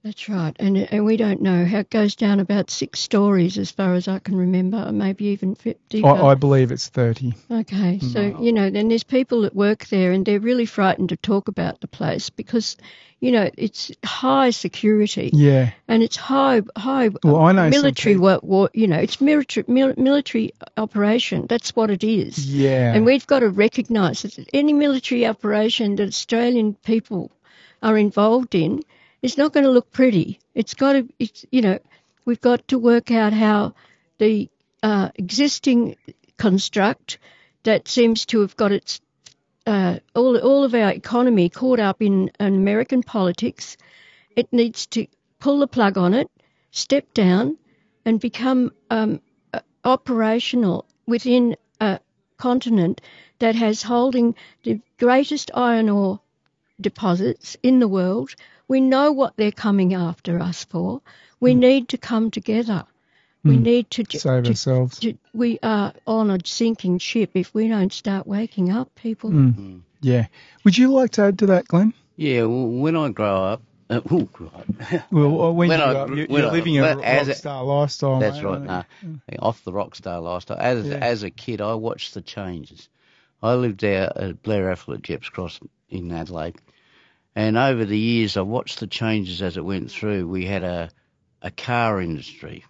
[0.03, 3.71] That's right, and and we don't know how it goes down about six stories as
[3.71, 6.09] far as I can remember, maybe even fi- deeper.
[6.09, 7.35] I, I believe it's thirty.
[7.51, 8.43] Okay, so hmm.
[8.43, 11.83] you know, then there's people that work there, and they're really frightened to talk about
[11.83, 12.79] the place because,
[13.21, 15.73] you know, it's high security Yeah.
[15.87, 18.71] and it's high high Well, I know some military people- war, war.
[18.73, 21.47] You know, it's military mil, military operation.
[21.47, 22.47] That's what it is.
[22.47, 22.95] Yeah.
[22.95, 27.31] And we've got to recognise that any military operation that Australian people
[27.83, 28.81] are involved in
[29.23, 30.41] is not going to look pretty.
[30.55, 31.79] It's got to, it's, you know,
[32.25, 33.75] we've got to work out how
[34.19, 34.49] the
[34.83, 35.97] uh, existing
[36.37, 37.19] construct
[37.65, 39.01] that seems to have got its
[39.67, 43.77] uh, all all of our economy caught up in American politics.
[44.35, 45.07] It needs to
[45.39, 46.31] pull the plug on it,
[46.71, 47.59] step down,
[48.05, 49.21] and become um,
[49.85, 52.01] operational within a
[52.37, 53.01] continent
[53.39, 56.21] that has holding the greatest iron ore
[56.81, 58.35] deposits in the world.
[58.71, 61.03] We know what they're coming after us for.
[61.41, 62.85] We need to come together.
[63.43, 64.99] We need to, Save to, ourselves.
[65.01, 69.31] to- we are on a sinking ship if we don't start waking up, people.
[69.31, 69.81] Mm.
[70.03, 70.27] Yeah.
[70.65, 71.95] Would you like to add to that, Glen?
[72.17, 74.67] Yeah, well, when I grow up, uh, oh, grow up.
[75.11, 77.35] Well, when, When you I, up, you're, when you're I- living a well, rock a-
[77.35, 78.21] star lifestyle.
[78.21, 78.69] That's mate, right.
[78.69, 78.87] aren't
[79.41, 80.59] off the rock star lifestyle.
[80.61, 80.95] As Yeah.
[80.97, 82.89] as a kid, I watched the changes.
[83.43, 86.57] I lived out at Blair Athol at Gepps Cross in Adelaide,
[87.35, 90.27] and over the years, I watched the changes as it went through.
[90.29, 90.91] We had a
[91.43, 92.65] a car industry.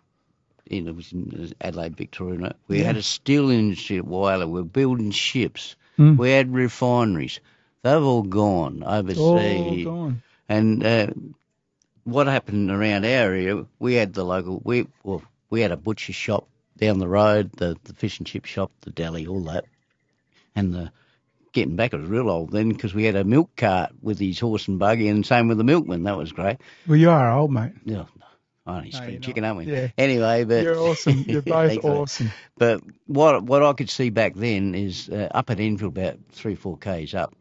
[0.66, 2.54] In, it was in Adelaide, Victoria.
[2.68, 2.84] We Yeah.
[2.84, 4.46] had a steel industry at Whyalla.
[4.46, 5.74] We were building ships.
[5.98, 6.16] Mm.
[6.16, 7.40] We had refineries.
[7.82, 9.86] They've all gone overseas.
[9.86, 10.22] All gone.
[10.48, 11.06] And uh,
[12.04, 16.12] what happened around our area, we had the local, we well, we had a butcher
[16.12, 16.46] shop
[16.76, 19.64] down the road, the, the fish and chip shop, the deli, all that.
[20.54, 20.92] And the
[21.52, 24.38] getting back, it was real old then because we had a milk cart with his
[24.38, 26.04] horse and buggy, and same with the milkman.
[26.04, 26.58] That was great.
[26.86, 27.72] Well, you are old, mate.
[27.84, 27.96] Yeah.
[27.96, 28.06] no,
[28.66, 29.56] only No, spring you're chicken, not.
[29.56, 29.72] aren't we?
[29.72, 29.88] Yeah.
[29.98, 31.24] Anyway, but You're awesome.
[31.28, 32.30] You're both awesome.
[32.56, 36.54] But what what I could see back then is uh, up at Enfield, about three
[36.54, 37.34] four k's up,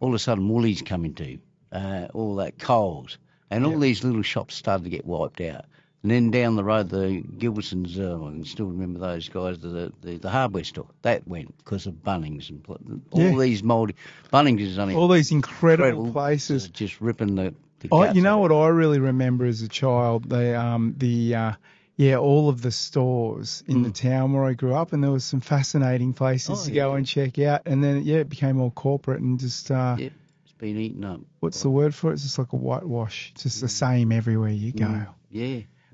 [0.00, 1.38] all of a sudden Woolies coming to,
[1.72, 3.18] uh, all that Coles,
[3.50, 5.64] and all these little shops started to get wiped out.
[6.02, 9.92] And then down the road, the Gilbersons, uh, I can still remember those guys, the
[10.00, 12.78] the, the hardware store, that went because of Bunnings and pl-
[13.10, 13.36] all Yeah.
[13.38, 13.94] these mouldy.
[14.32, 16.68] Bunnings is only All these incredible, incredible, places.
[16.70, 17.54] just ripping the.
[17.80, 20.30] the I, you know what I really remember as a child?
[20.30, 21.52] The um the uh,
[21.96, 25.24] yeah all of the stores in the town where I grew up, and there was
[25.24, 27.62] some fascinating places Oh, to go and check out.
[27.66, 30.08] And then yeah, it became all corporate and just uh, Yeah,
[30.44, 31.20] it's been eaten up.
[31.40, 32.14] what's the word for it?
[32.14, 33.32] It's just like a whitewash.
[33.34, 35.04] It's just the same everywhere you go.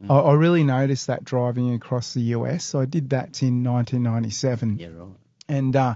[0.04, 0.10] Mm.
[0.10, 2.64] I, I really noticed that driving across the US.
[2.64, 5.08] So I did that in 1997, Yeah, right.
[5.48, 5.94] and uh,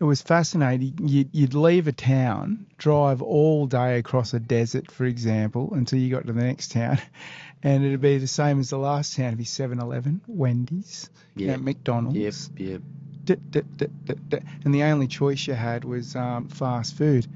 [0.00, 0.94] it was fascinating.
[1.02, 6.10] You'd, you'd leave a town, drive all day across a desert, for example, until you
[6.10, 6.98] got to the next town,
[7.62, 9.26] and it'd be the same as the last town.
[9.28, 11.58] It'd be 7-Eleven, Wendy's, you know, Yeah.
[11.58, 12.16] McDonald's.
[12.16, 12.82] Yep, yep.
[13.24, 17.26] d- d- d- d- d- and the only choice you had was um, fast food.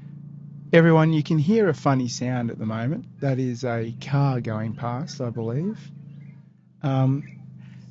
[0.71, 3.05] Everyone, you can hear a funny sound at the moment.
[3.21, 5.79] That is a car going past, I believe.
[6.83, 7.23] Um,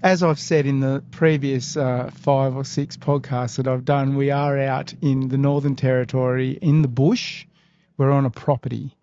[0.00, 4.30] as I've said in the previous uh, five or six podcasts that I've done, we
[4.30, 7.46] are out in the Northern Territory in the bush.
[7.96, 8.94] We're on a property.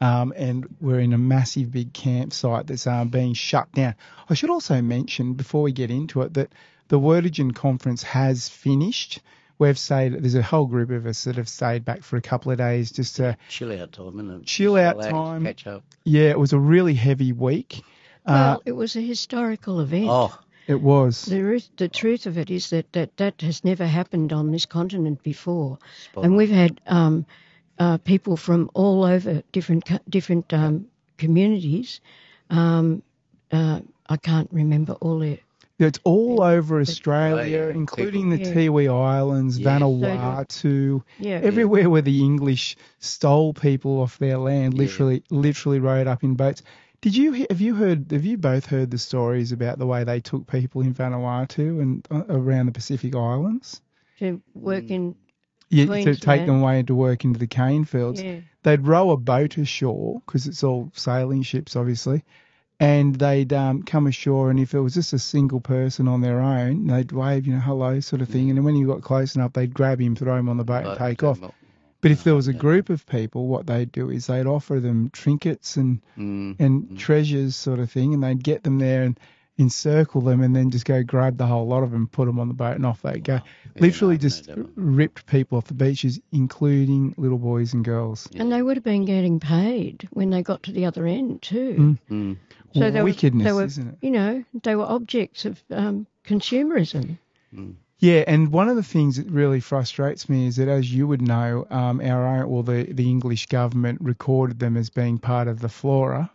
[0.00, 3.94] Um, and we're in a massive big campsite that's um, being shut down.
[4.28, 6.52] I should also mention before we get into it that
[6.88, 9.20] the Wirritjin conference has finished.
[9.60, 10.14] We've stayed.
[10.14, 12.90] There's a whole group of us that have stayed back for a couple of days
[12.90, 13.36] just to.
[13.50, 14.46] Chill out time, isn't it?
[14.46, 15.44] Chill out Relax, time.
[15.44, 15.84] Catch up.
[16.04, 17.82] Yeah, it was a really heavy week.
[18.24, 20.06] Uh, Well, it was a historical event.
[20.08, 20.34] Oh,
[20.66, 21.26] it was.
[21.26, 25.22] The, the truth of it is that, that that has never happened on this continent
[25.22, 26.38] before, spot and on.
[26.38, 27.26] we've had um,
[27.78, 30.86] uh, people from all over different different um,
[31.18, 32.00] communities.
[32.48, 33.02] Um,
[33.52, 35.38] uh, I can't remember all their.
[35.86, 39.78] It's all over Australia, Australia, including the people- Tiwi Islands, Yeah.
[39.78, 44.78] Vanuatu, Yeah, everywhere where the English stole people off their land, Yeah.
[44.82, 46.62] literally, literally rode up in boats.
[47.00, 48.12] Did you have you heard?
[48.12, 52.06] Have you both heard the stories about the way they took people in Vanuatu and
[52.10, 53.80] uh, around the Pacific Islands?
[54.18, 55.14] to work in.
[55.70, 58.20] Yeah, to take them away to work into the cane fields.
[58.22, 62.22] Yeah, they'd row a boat ashore because it's all sailing ships, obviously,
[62.80, 66.40] and they'd um, come ashore, and if it was just a single person on their
[66.40, 69.36] own, they'd wave, you know, hello, sort of thing, and then when you got close
[69.36, 71.38] enough, they'd grab him, throw him on the boat, and take off.
[72.00, 75.10] But if there was a group of people, what they'd do is they'd offer them
[75.12, 79.20] trinkets and Mm, and treasures, sort of thing, and they'd get them there and
[79.60, 82.48] encircle them, and then just go grab the whole lot of them, put them on
[82.48, 83.34] the boat, and off they go.
[83.34, 83.40] yeah,
[83.80, 84.72] Literally, no, no, just that one.
[84.74, 88.28] ripped people off the beaches, including little boys and girls.
[88.36, 91.98] and they would have been getting paid when they got to the other end too.
[92.10, 92.10] Mm.
[92.10, 92.36] Mm,
[92.74, 93.94] So they were, Wickedness, they were, isn't it?
[94.00, 97.18] you know, they were objects of um, consumerism.
[97.98, 101.20] Yeah, and one of the things that really frustrates me is that, as you would
[101.20, 105.60] know, um, our own, well, the the English government recorded them as being part of
[105.60, 106.30] the flora.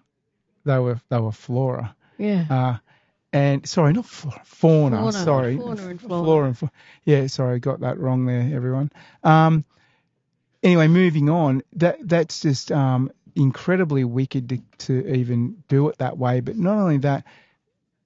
[0.64, 2.46] They were they were flora, Yeah.
[2.50, 2.78] uh,
[3.36, 4.98] and sorry, not flora, fauna.
[4.98, 6.24] Fauna, sorry, fauna and flora.
[6.24, 6.72] flora and fa-
[7.04, 8.92] yeah, sorry, I got that wrong there, everyone.
[9.24, 9.66] Um,
[10.64, 11.62] anyway, moving on.
[11.74, 16.40] That that's just um, incredibly wicked to, to even do it that way.
[16.40, 17.26] But not only that,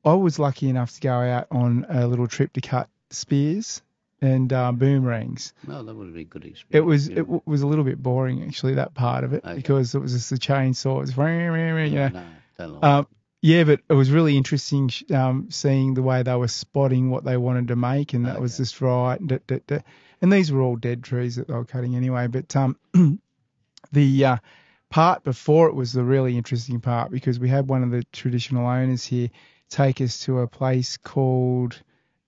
[0.04, 3.82] I was lucky enough to go out on a little trip to cut spears
[4.22, 5.54] and uh, boomerangs.
[5.68, 6.70] no, that would be a good experience.
[6.76, 7.14] It was yeah.
[7.20, 9.56] it w- was a little bit boring actually that part of it Okay.
[9.56, 10.98] because it was just the chainsaw.
[10.98, 12.24] It was, you know, No,
[12.58, 13.08] don't like um,
[13.42, 17.38] yeah, but it was really interesting um, seeing the way they were spotting what they
[17.38, 19.18] wanted to make, and that was just right.
[19.26, 19.80] Da, da, da.
[20.22, 22.28] And these were all dead trees that they were cutting anyway.
[22.28, 22.78] But um,
[23.92, 24.38] the uh,
[24.90, 28.68] part before it was the really interesting part because we had one of the traditional
[28.68, 29.30] owners here
[29.70, 31.82] take us to a place called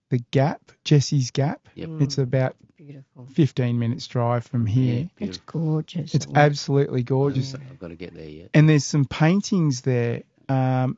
[0.10, 1.68] the Gap, Jesse's Gap.
[1.76, 1.90] Yep.
[2.02, 3.28] It's about Beautiful.
[3.34, 5.10] 15 minutes drive from here.
[5.18, 6.14] Yeah, It's gorgeous.
[6.16, 8.50] It's absolutely gorgeous I've got to get there yet.
[8.54, 10.24] and there's some paintings there.
[10.52, 10.98] Um,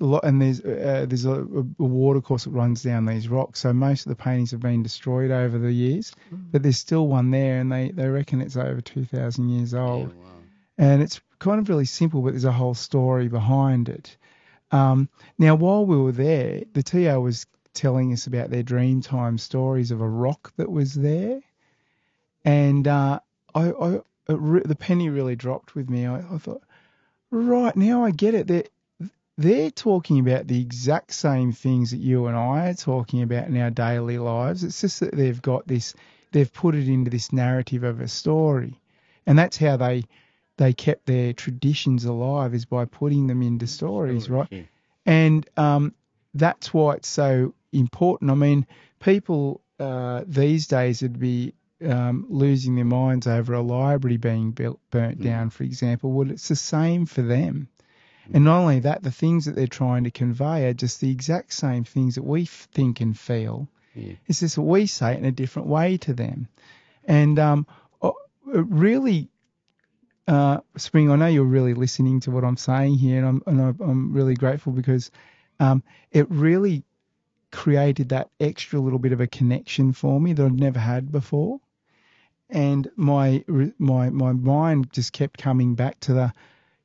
[0.00, 3.60] a lot, and there's uh, there's a, a water course that runs down these rocks.
[3.60, 7.30] So most of the paintings have been destroyed over the years, but there's still one
[7.30, 10.14] there, and they, they reckon it's over two thousand years Yeah, old.
[10.14, 10.24] wow.
[10.78, 14.16] And it's kind of really simple, but there's a whole story behind it.
[14.72, 19.90] Um, now, while we were there, the TO was telling us about their Dreamtime stories
[19.90, 21.40] of a rock that was there,
[22.44, 23.20] and uh,
[23.54, 26.06] I, I re- the penny really dropped with me.
[26.06, 26.62] I, I thought,
[27.30, 28.46] right now I get it.
[28.48, 28.64] They're
[29.40, 33.56] they're talking about the exact same things that you and I are talking about in
[33.56, 34.64] our daily lives.
[34.64, 35.94] It's just that they've got this,
[36.32, 38.78] they've put it into this narrative of a story,
[39.26, 40.04] and that's how they
[40.58, 44.48] they kept their traditions alive is by putting them into stories, right?
[44.50, 44.62] Yeah.
[45.06, 45.94] and um,
[46.34, 48.30] that's why it's so important.
[48.30, 48.66] I mean,
[48.98, 54.80] people uh, these days would be um, losing their minds over a library being built,
[54.90, 56.12] burnt down, for example.
[56.12, 57.68] Well, it's the same for them.
[58.34, 61.52] And not only that, the things that they're trying to convey are just the exact
[61.52, 63.68] same things that we f- think and feel.
[63.94, 64.14] Yeah.
[64.26, 66.48] It's just that we say it in a different way to them.
[67.04, 67.66] And um,
[68.44, 69.28] really,
[70.28, 73.80] uh, Spring, I know you're really listening to what I'm saying here, and I'm, and
[73.80, 75.10] I'm really grateful because
[75.58, 76.84] um, it really
[77.50, 81.60] created that extra little bit of a connection for me that I'd never had before.
[82.48, 83.44] And my
[83.78, 86.32] my my mind just kept coming back to the,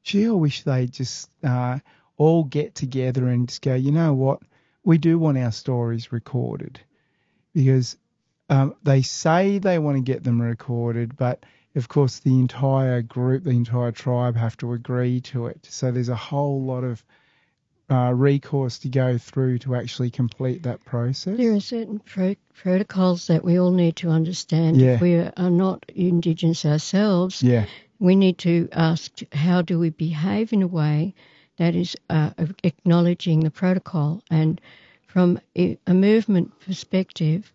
[0.05, 1.79] gee, I wish they just uh,
[2.15, 4.41] all get together and just go, you know what,
[4.83, 6.79] we do want our stories recorded
[7.53, 7.97] because
[8.49, 11.43] um, they say they want to get them recorded, but
[11.75, 15.67] of course the entire group, the entire tribe have to agree to it.
[15.69, 17.03] So there's a whole lot of
[17.89, 21.37] uh, recourse to go through to actually complete that process.
[21.37, 24.77] There are certain pro- protocols that we all need to understand.
[24.77, 24.95] Yeah.
[24.95, 27.65] If we are not Indigenous ourselves, Yeah,
[27.99, 31.13] we need to ask how do we behave in a way
[31.57, 32.31] that is uh,
[32.63, 34.21] acknowledging the protocol.
[34.29, 34.59] And
[35.07, 37.51] from a movement perspective,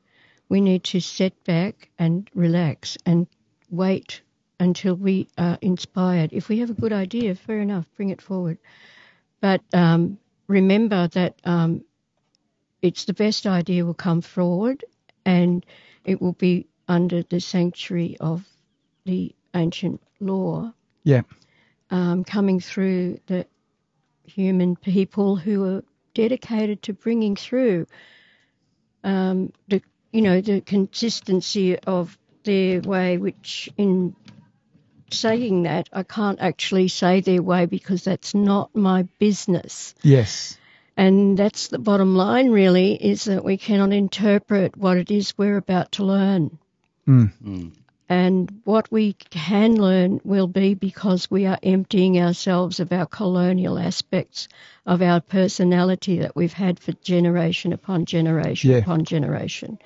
[0.48, 3.26] we need to set back and relax and
[3.70, 4.22] wait
[4.58, 6.32] until we are inspired.
[6.32, 8.58] If we have a good idea, fair enough, bring it forward.
[9.40, 10.18] But um,
[10.48, 11.84] remember that um,
[12.82, 14.84] it's the best idea will come forward
[15.24, 15.64] and
[16.04, 18.44] it will be under the sanctuary of
[19.04, 20.72] the ancient law
[21.02, 21.22] yeah,
[21.90, 23.46] um, coming through the
[24.24, 25.84] human people who are
[26.14, 27.86] dedicated to bringing through
[29.02, 29.82] um, the
[30.12, 34.14] you know the consistency of their way, which in
[35.12, 39.94] saying that I can't actually say their way because that's not my business.
[40.02, 40.56] yes,
[40.96, 45.56] And that's the bottom line, really, is that we cannot interpret what it is we're
[45.56, 46.58] about to learn.
[47.08, 47.72] Mm.
[48.10, 53.78] And what we can learn will be because we are emptying ourselves of our colonial
[53.78, 54.48] aspects
[54.84, 58.78] of our personality that we've had for generation upon generation Yeah.
[58.78, 59.78] upon generation.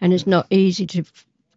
[0.00, 1.02] And it's not easy to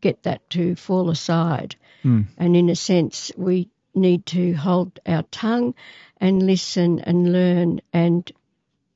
[0.02, 1.76] get that to fall aside.
[2.04, 2.26] Mm.
[2.36, 5.76] And in a sense, we need to hold our tongue
[6.20, 8.32] and listen and learn and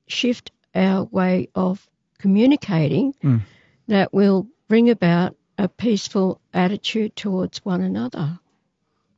[0.07, 3.41] shift our way of communicating Mm.
[3.89, 8.39] that will bring about a peaceful attitude towards one another.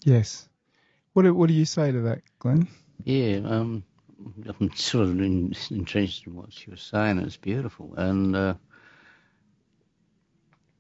[0.04, 0.48] yes.
[1.14, 2.68] What do, what do you say to that, Glen?
[3.04, 3.84] Yeah, um,
[4.60, 7.20] I'm sort of in, interested in what she was saying.
[7.20, 8.54] It's beautiful, and uh,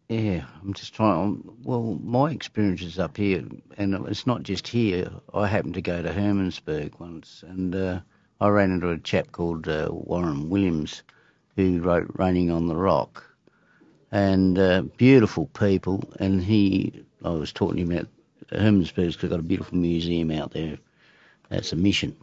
[0.10, 1.44] yeah, I'm just trying.
[1.64, 3.44] Well, my experiences up here,
[3.78, 5.10] and it's not just here.
[5.34, 8.00] I happened to go to Hermannsburg once, and uh,
[8.42, 11.04] I ran into a chap called uh, Warren Williams,
[11.56, 13.24] who wrote "Raining on the Rock,"
[14.14, 16.04] and uh, beautiful people.
[16.20, 18.08] And he, I was talking to him about
[18.52, 20.78] Hermannsburg's got a beautiful museum out there.
[21.50, 22.16] That's a mission.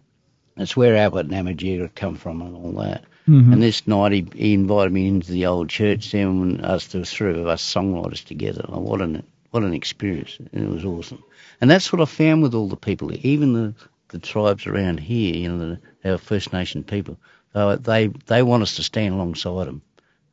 [0.56, 3.04] That's where Albert Namatjira come from and all that.
[3.28, 3.52] Mhm.
[3.52, 7.04] And this night he, he invited me into the old church there and us the
[7.04, 8.64] three of us songwriters together.
[8.68, 10.38] Oh, what an what an experience!
[10.52, 11.22] And it was awesome.
[11.60, 13.74] And that's what I found with all the people, even the
[14.08, 15.34] the tribes around here.
[15.34, 17.18] You know, the, our First Nation people.
[17.54, 19.82] Uh, they they want us to stand alongside them,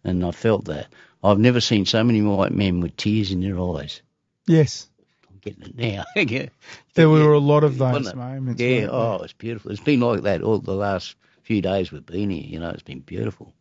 [0.07, 0.87] and I felt that.
[1.23, 4.01] I've never seen so many white men with tears in their eyes.
[4.47, 4.87] Yes,
[5.29, 6.03] I'm getting it now.
[6.15, 6.47] Yeah.
[6.93, 7.05] there Yeah.
[7.07, 8.61] were a lot of those moments.
[8.61, 9.71] Yeah, weren't oh, it's beautiful.
[9.71, 12.43] It's been like that all the last few days we've been here.
[12.43, 13.53] You know, it's been beautiful.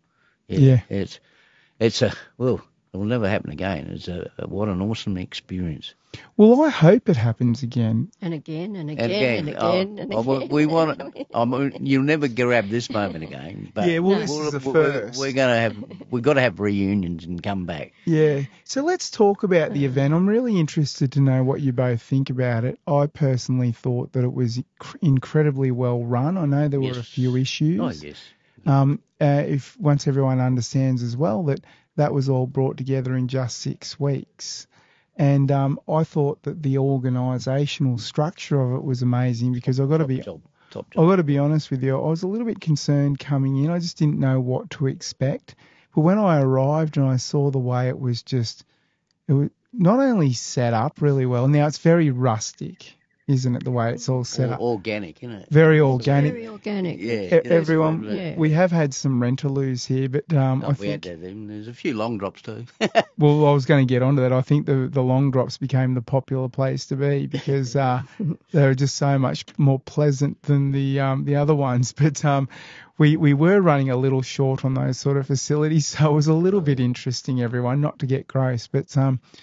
[0.49, 0.81] Yeah.
[0.89, 1.19] It's
[1.79, 2.61] it's a well,
[2.93, 3.91] it will never happen again.
[3.93, 5.95] It's a, a what an awesome experience.
[6.39, 8.11] Well, I hope it happens again.
[8.22, 10.24] And again and And again and again, again oh, and oh, again.
[10.24, 11.03] well, we want.
[11.34, 13.70] I mean, you'll never grab this moment again.
[13.74, 14.20] But Yeah, well, No.
[14.20, 15.20] this is a we're, first.
[15.20, 15.76] We're gonna have
[16.11, 17.93] we've got to have reunions and come back.
[18.07, 18.43] Yeah.
[18.64, 20.14] So let's talk about the event.
[20.14, 22.78] I'm really interested to know what you both think about it.
[22.87, 24.62] I personally thought that it was
[25.03, 26.39] incredibly well run.
[26.39, 27.80] I know there were a few issues.
[27.80, 28.16] Oh yes.
[28.64, 31.61] Um, uh, if once everyone understands as well that
[31.97, 34.67] that was all brought together in just six weeks.
[35.17, 39.99] And um, I thought that the organisational structure of it was amazing because I've got
[39.99, 40.43] to be job.
[40.71, 41.97] Top I've got to be honest with you.
[41.97, 43.71] I was a little bit concerned coming in.
[43.71, 45.55] I just didn't know what to expect.
[45.95, 48.65] But when I arrived and I saw the way it was just,
[49.29, 51.49] it was not only set up really well.
[51.49, 52.97] Now it's very rustic,
[53.29, 53.64] isn't it?
[53.64, 55.49] The way it's all set Or- up, organic, isn't it?
[55.51, 56.33] very organic.
[56.33, 57.01] Very organic.
[57.01, 57.12] Yeah.
[57.37, 58.35] E- everyone, Yeah.
[58.37, 61.20] we have had some rentaloos here, but um, Oh, I we had think.
[61.22, 61.49] that.
[61.49, 62.64] There's a few long drops too.
[63.18, 64.33] Well, I was going to get onto that.
[64.35, 68.03] I think the the long drops became the popular place to be because uh,
[68.53, 71.93] they were just so much more pleasant than the um, the other ones.
[71.97, 72.49] But um,
[72.99, 76.27] we we were running a little short on those sort of facilities, so it was
[76.27, 77.41] a little bit interesting.
[77.43, 79.41] Everyone, not to get gross, but um, it.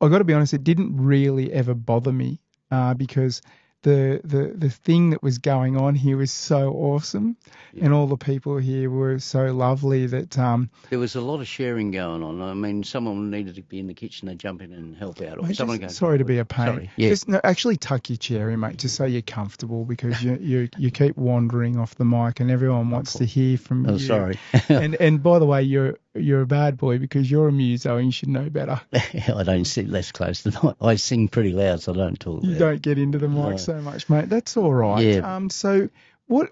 [0.00, 2.40] I got to be honest, it didn't really ever bother me
[2.70, 3.42] uh, because
[3.82, 7.36] the the the thing that was going on here was so awesome,
[7.80, 11.46] and all the people here were so lovely that um, There was a lot of
[11.46, 12.42] sharing going on.
[12.42, 15.38] I mean, someone needed to be in the kitchen, they jump in and help out.
[15.38, 16.66] Or Mate, someone just- sorry to be a pain.
[16.66, 16.90] Sorry.
[16.96, 17.08] Yeah.
[17.10, 20.68] Just no, actually tuck your chair in, mate, just so you're comfortable because you you
[20.76, 23.98] you keep wandering off the mic and everyone wants to hear from oh, you.
[24.00, 24.38] sorry.
[24.68, 28.06] And and by the way, you're you're a bad boy because you're a muso and
[28.06, 28.80] you should know better.
[28.92, 32.42] I don't sit less close than I, I sing pretty loud, so I don't talk.
[32.42, 32.58] You loud.
[32.58, 33.56] don't get into the mic No.
[33.56, 34.28] so much, mate.
[34.28, 35.04] That's all right.
[35.04, 35.36] Yeah.
[35.36, 35.50] Um.
[35.50, 35.88] So
[36.26, 36.50] what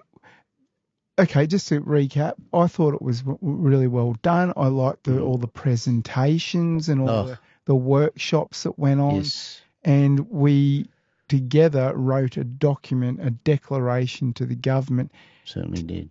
[1.18, 4.52] okay, just to recap, I thought it was really well done.
[4.56, 7.26] I liked the, all the presentations and all Oh.
[7.28, 9.16] the, the workshops that went on.
[9.16, 9.60] Yes.
[9.82, 10.86] And we
[11.28, 15.10] together wrote a document, a declaration to the government,
[15.44, 16.10] Certainly did.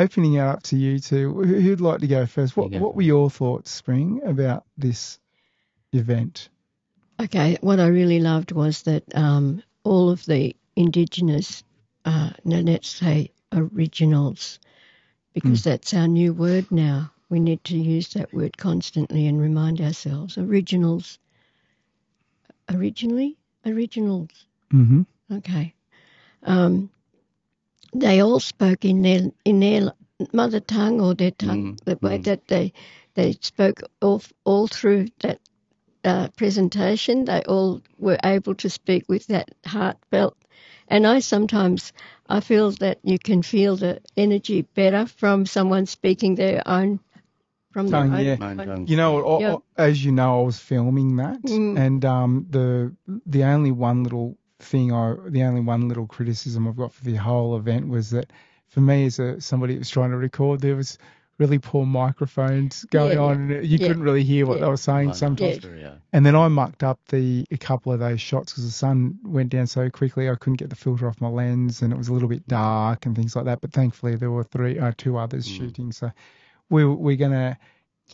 [0.00, 1.32] Opening it up to you two.
[1.32, 2.56] Who- Who'd like to go first?
[2.56, 5.18] What, You go what were your thoughts, Spring, about this
[5.92, 6.48] event?
[7.20, 11.62] Okay, what I really loved was that um, all of the indigenous,
[12.04, 14.58] uh, no, let's say originals,
[15.32, 17.10] because that's our new word now.
[17.28, 20.36] We need to use that word constantly and remind ourselves.
[20.38, 21.18] Originals,
[22.72, 24.30] originally, originals.
[24.72, 25.02] Mm-hmm.
[25.32, 25.74] Okay.
[26.42, 26.90] Um,
[27.94, 29.92] they all spoke in their in their
[30.32, 32.24] mother tongue or their tongue, Mm, the way mm.
[32.24, 32.72] that they
[33.14, 35.40] they spoke all all through that
[36.04, 37.24] uh, presentation.
[37.24, 40.36] They all were able to speak with that heartfelt.
[40.88, 41.92] And I sometimes
[42.28, 47.00] I feel that you can feel the energy better from someone speaking their own
[47.72, 48.36] from Tongue, their own, yeah.
[48.54, 49.56] Main own- You know, I- Yeah.
[49.76, 51.76] I- as you know, I was filming that, Mm.
[51.78, 52.94] and um, the
[53.26, 57.14] the only one little thing I, the only one little criticism I've got for the
[57.16, 58.32] whole event was that,
[58.68, 60.98] for me as a somebody that was trying to record, there was
[61.38, 64.60] really poor microphones going Yeah, on, and you yeah, couldn't really hear what yeah.
[64.60, 65.58] they were saying Right, sometimes.
[65.58, 65.66] that's
[66.12, 69.50] And then I mucked up the a couple of those shots because the sun went
[69.50, 72.12] down so quickly I couldn't get the filter off my lens and it was a
[72.12, 73.60] little bit dark and things like that.
[73.60, 75.48] But thankfully there were three, uh, two others Mm.
[75.48, 76.10] shooting, so
[76.70, 77.58] we we're gonna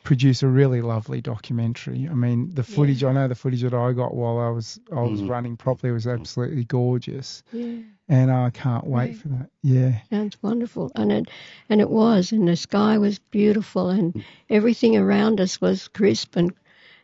[0.04, 2.08] produce a really lovely documentary.
[2.10, 5.00] I mean, the footage I know the footage that I got while I was I
[5.02, 5.28] was Mhm.
[5.28, 7.78] running properly was absolutely gorgeous, Yeah.
[8.08, 9.16] and I can't wait Right.
[9.16, 9.50] for that.
[9.62, 11.28] Yeah, Sounds wonderful, and it
[11.68, 16.52] and it was, and the sky was beautiful, and everything around us was crisp, and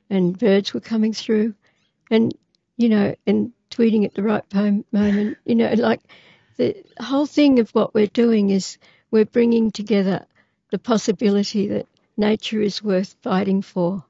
[0.09, 1.55] and birds were coming through,
[2.11, 2.33] and
[2.77, 6.01] you know, and tweeting at the right po- moment, you know, like
[6.57, 8.79] the whole thing of what we're doing is
[9.11, 10.25] we're bringing together
[10.71, 14.05] the possibility that nature is worth fighting for,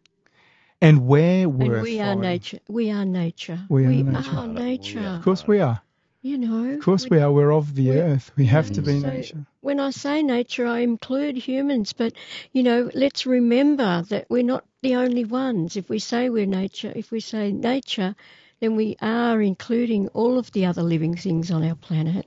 [0.80, 2.58] and we're and we are nature.
[2.68, 3.60] We are nature.
[3.68, 4.30] We are we nature.
[4.36, 5.00] are nature.
[5.00, 5.80] Of course we are.
[6.22, 6.74] You know.
[6.74, 7.30] Of course we are.
[7.30, 8.32] We're of the we- earth.
[8.36, 9.46] We have to be So- nature.
[9.60, 12.12] when I say nature, I include humans, but
[12.52, 15.76] you know, let's remember that we're not the only ones.
[15.76, 18.14] If we say we're nature, if we say nature,
[18.60, 22.26] then we are including all of the other living things on our planet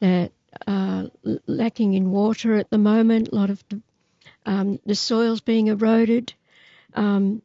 [0.00, 0.32] that
[0.66, 1.10] are
[1.46, 3.28] lacking in water at the moment.
[3.28, 3.80] A lot of the,
[4.46, 6.32] um, the soil's being eroded,
[6.94, 7.42] um,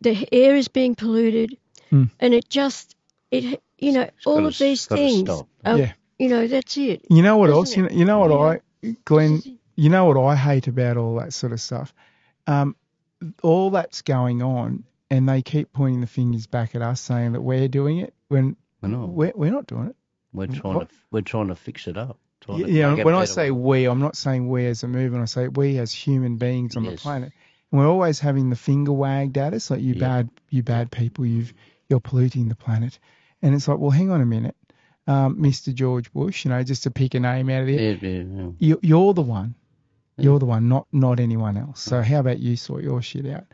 [0.00, 1.56] the air is being polluted,
[1.90, 2.04] Hmm.
[2.18, 2.96] and it just
[3.30, 5.28] it you know all gotta of these things.
[5.28, 5.92] are- Yeah.
[6.18, 7.04] You know that's it.
[7.10, 7.76] You know what Doesn't else?
[7.76, 7.94] You know, it?
[7.94, 8.90] you know what Yeah.
[8.90, 9.42] I, Glen,
[9.76, 11.92] you know what I hate about all that sort of stuff?
[12.46, 12.74] Um,
[13.42, 17.42] all that's going on, and they keep pointing the fingers back at us, saying that
[17.42, 19.08] we're doing it when We're not.
[19.10, 19.96] we're, we're not doing it.
[20.32, 20.88] We're trying What?
[20.88, 22.18] to we're trying to fix it up.
[22.48, 25.22] Yeah, when I say we, I'm not saying we as a movement.
[25.22, 27.32] I say we as human beings on the planet.
[27.72, 30.00] And we're always having the finger wagged at us, like you Yeah.
[30.08, 31.52] bad, you bad people, you've
[31.88, 32.98] you're polluting the planet.
[33.42, 34.56] And it's like, well, hang on a minute,
[35.06, 35.72] um, Mr.
[35.74, 38.50] George Bush, you know, just to pick a name out of the yeah, yeah, yeah.
[38.58, 39.54] you, you're the one.
[40.18, 41.80] You're the one, not not anyone else.
[41.80, 43.44] So how about you sort your shit out?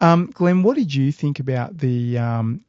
[0.00, 2.64] Um, Glen, what did you think about the um,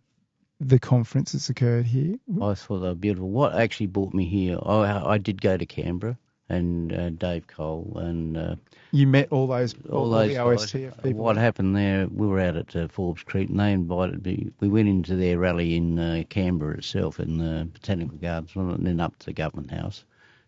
[0.59, 2.17] the conference that's occurred here?
[2.41, 3.29] I thought they were beautiful.
[3.29, 4.57] What actually brought me here?
[4.63, 6.17] I I did go to Canberra
[6.49, 8.55] and uh, Dave Cole and uh,
[8.91, 10.75] You met all those all all, those guys.
[11.03, 12.07] What happened there?
[12.07, 14.51] We were out at uh, Forbes Creek, and they invited me.
[14.59, 18.99] We went into their rally in uh, Canberra itself, in the Botanical Gardens, and then
[18.99, 20.03] up to the Government House.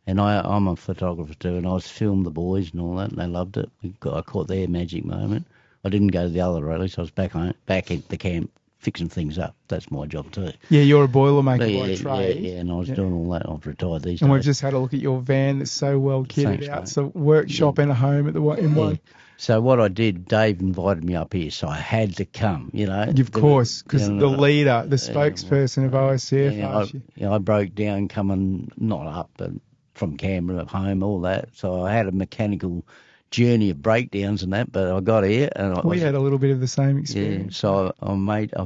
[0.07, 3.11] And I, I'm a photographer too, and I was filmed the boys and all that,
[3.11, 3.69] and they loved it.
[3.83, 5.45] We got, I caught their magic moment.
[5.85, 6.97] I didn't go to the other rallies.
[6.97, 8.51] I was back home, back at the camp
[8.81, 9.55] fixing things up.
[9.67, 10.51] That's my job too.
[10.69, 12.41] Yeah, you're a boilermaker yeah, by yeah, trade.
[12.41, 12.95] yeah, yeah, and I was Yeah.
[12.95, 13.47] doing all that.
[13.47, 16.23] I've retired these And we've just had a look at your van that's so well
[16.25, 16.79] kitted Thanks, out.
[16.81, 16.89] mate.
[16.89, 18.77] So workshop and a home at the one in Yeah.
[18.77, 18.99] one.
[19.37, 22.69] So what I did, Dave invited me up here, so I had to come.
[22.73, 26.77] You know, Of course, because you the uh, leader, the yeah, spokesperson of OSTF, Yeah,
[26.77, 27.01] I, you.
[27.15, 29.51] yeah, I broke down coming not up, but
[29.93, 31.49] from Canberra home, all that.
[31.53, 32.85] So I had a mechanical
[33.31, 36.37] journey of breakdowns and that, but I got here and I we had a little
[36.37, 37.01] bit of the same yeah.
[37.01, 37.57] experience.
[37.57, 38.53] So I, I made.
[38.55, 38.65] I,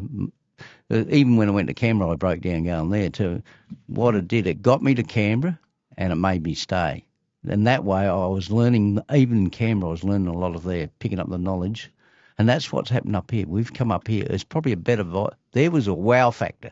[0.90, 3.42] even when I went to Canberra, I broke down going there too.
[3.88, 5.60] What it did, it got me to Canberra,
[5.98, 7.06] and it made me stay.
[7.48, 9.00] And that way, I was learning.
[9.14, 11.92] Even in Canberra, I was learning a lot of there, picking up the knowledge.
[12.38, 13.46] And that's what's happened up here.
[13.48, 14.28] We've come up here.
[14.30, 15.04] It's probably a better.
[15.04, 16.72] Vi- there was a wow factor.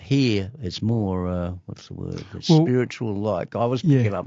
[0.00, 1.26] Here, it's more.
[1.28, 2.24] Uh, what's the word?
[2.32, 3.14] Well- spiritual.
[3.14, 3.98] Like I was Yeah.
[3.98, 4.26] picking up.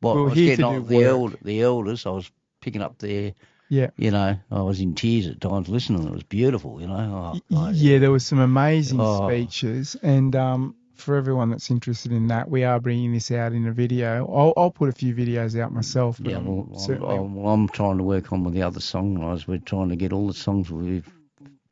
[0.00, 1.04] What We're I was getting on the work.
[1.04, 2.06] eld, the elders.
[2.06, 2.30] I was
[2.60, 3.32] picking up there.
[3.68, 3.90] Yeah.
[3.96, 6.06] You know, I was in tears at times listening.
[6.06, 6.80] It was beautiful.
[6.80, 7.40] You know.
[7.52, 9.28] Oh, Yeah, there was some amazing Oh.
[9.28, 13.66] speeches, and um, for everyone that's interested in that, we are bringing this out in
[13.68, 14.26] a video.
[14.26, 16.18] I'll, I'll put a few videos out myself.
[16.20, 18.80] but Yeah, I'm well, I'm, certainly- I'm, I'm trying to work on with the other
[18.80, 19.46] songwriters.
[19.46, 21.08] We're trying to get all the songs we've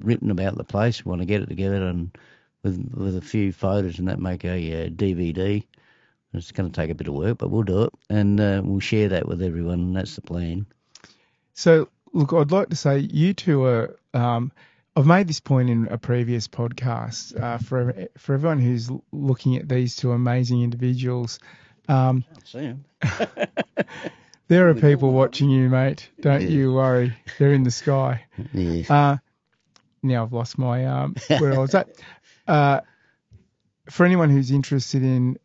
[0.00, 1.04] written about the place.
[1.04, 2.16] We want to get it together and
[2.62, 5.64] with with a few photos and that make a uh, DVD.
[6.32, 8.80] It's going to take a bit of work, but we'll do it and uh, we'll
[8.80, 9.92] share that with everyone.
[9.94, 10.66] That's the plan.
[11.58, 13.98] So, look, I'd like to say you two are.
[14.14, 14.52] Um,
[14.94, 19.68] I've made this point in a previous podcast uh, for for everyone who's looking at
[19.68, 21.40] these two amazing individuals.
[21.88, 22.74] Um, See
[24.46, 26.08] there are people watching you, mate.
[26.20, 27.16] Don't you worry.
[27.40, 28.24] They're in the sky.
[28.52, 28.82] Yeah.
[28.88, 29.16] Uh,
[30.00, 31.88] now I've lost my um, where I was at.
[32.46, 32.80] Uh,
[33.90, 35.36] for anyone who's interested in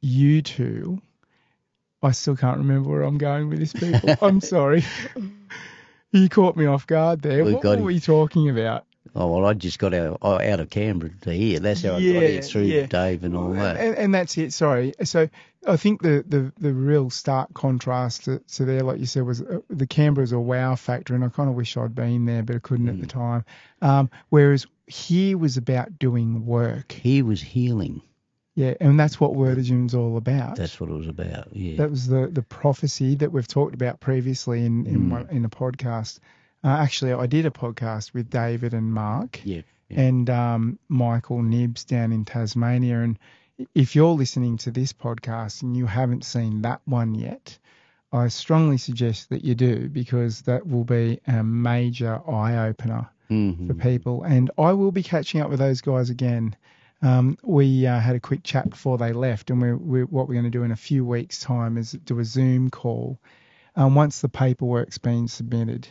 [0.00, 1.02] you two,
[2.04, 3.72] I still can't remember where I'm going with this.
[3.72, 4.84] People, I'm sorry.
[6.14, 7.44] You caught me off guard there.
[7.44, 7.84] We've what were him.
[7.84, 8.86] we talking about?
[9.16, 11.58] Oh well, I just got out out of Canberra to here.
[11.58, 12.86] That's how I got here through yeah.
[12.86, 13.76] Dave and all that.
[13.76, 14.52] And, and that's it.
[14.52, 14.94] Sorry.
[15.02, 15.28] So
[15.66, 19.42] I think the, the, the real stark contrast to, to there, like you said, was
[19.42, 22.56] uh, the Canberra's a wow factor, and I kind of wish I'd been there, but
[22.56, 23.44] I couldn't at the time.
[23.82, 26.92] Um, whereas here was about doing work.
[26.92, 28.02] He was healing.
[28.56, 30.56] Yeah, and that's what Word of Wirritjin's all about.
[30.56, 31.48] That's what it was about.
[31.56, 31.76] Yeah.
[31.78, 35.48] That was the, the prophecy that we've talked about previously in in, one, in a
[35.48, 36.20] podcast.
[36.62, 39.62] Uh, actually, I did a podcast with David and Mark yeah.
[39.88, 40.00] yeah.
[40.00, 43.00] and um, Michael Nibbs down in Tasmania.
[43.00, 43.18] And
[43.74, 47.58] if you're listening to this podcast and you haven't seen that one yet,
[48.12, 53.66] I strongly suggest that you do because that will be a major eye opener Mhm.
[53.66, 54.22] for people.
[54.22, 56.54] And I will be catching up with those guys again.
[57.02, 60.34] Um, we uh, had a quick chat before they left, and we're, we're, what we're
[60.34, 63.18] going to do in a few weeks' time is do a Zoom call
[63.76, 65.88] um, once the paperwork's been submitted.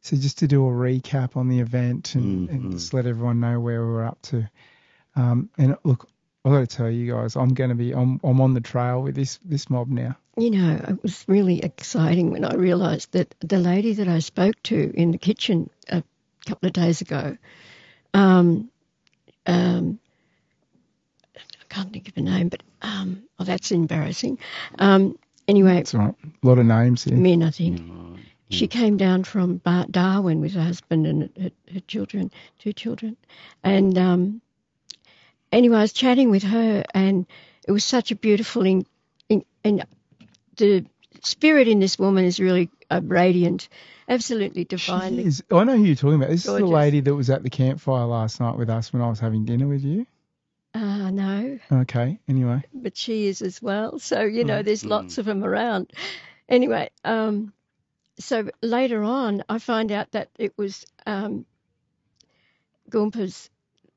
[0.00, 3.60] So just to do a recap on the event and, and just let everyone know
[3.60, 4.48] where we're up to.
[5.16, 6.08] Um, and look,
[6.44, 9.02] I've got to tell you guys, I'm going to be I'm, I'm on the trail
[9.02, 10.16] with this this mob now.
[10.36, 14.54] You know, it was really exciting when I realised that the lady that I spoke
[14.64, 16.02] to in the kitchen a
[16.46, 17.36] couple of days ago,
[18.14, 18.70] um,
[19.46, 20.07] um, I
[21.68, 24.38] can't think of her name, but um, oh, that's embarrassing.
[24.78, 26.14] Um, anyway, It's all right.
[26.42, 27.16] A lot of names here.
[27.16, 27.80] Min, I think.
[28.50, 29.60] She came down from
[29.90, 33.16] Darwin with her husband and her, her children, two children.
[33.62, 34.40] And um,
[35.52, 37.26] anyway, I was chatting with her, and
[37.66, 38.86] it was such a beautiful, in,
[39.28, 39.84] in, and
[40.56, 40.86] the
[41.22, 43.68] spirit in this woman is really uh, radiant,
[44.08, 45.18] absolutely She divine.
[45.18, 45.44] is.
[45.50, 46.30] I know who you're talking about.
[46.30, 49.10] This is the lady that was at the campfire last night with us when I
[49.10, 50.06] was having dinner with you.
[50.74, 52.18] Ah, no, Okay.
[52.28, 52.62] Anyway.
[52.74, 53.98] but she is as well.
[53.98, 55.92] So you know, there's lots of them around.
[56.48, 57.52] Anyway, um,
[58.18, 61.46] so later on, I find out that it was um,
[62.90, 63.50] Goompa's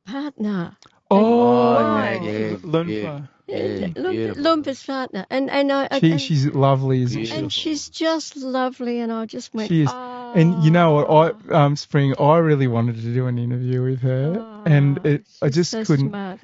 [0.05, 0.77] partner.
[1.11, 3.27] Oh, yeah, yeah, yeah, Lunfa.
[3.47, 7.35] Yeah, Lump- Lumpa's partner, and and I She, and, she's lovely, isn't she?
[7.35, 9.67] and she's just lovely, and I just went.
[9.67, 9.89] She is.
[9.91, 11.35] Oh, And you know what?
[11.51, 15.47] I um Spring, I really wanted to do an interview with her, and it I
[15.47, 16.09] she's just so couldn't.
[16.09, 16.39] smart.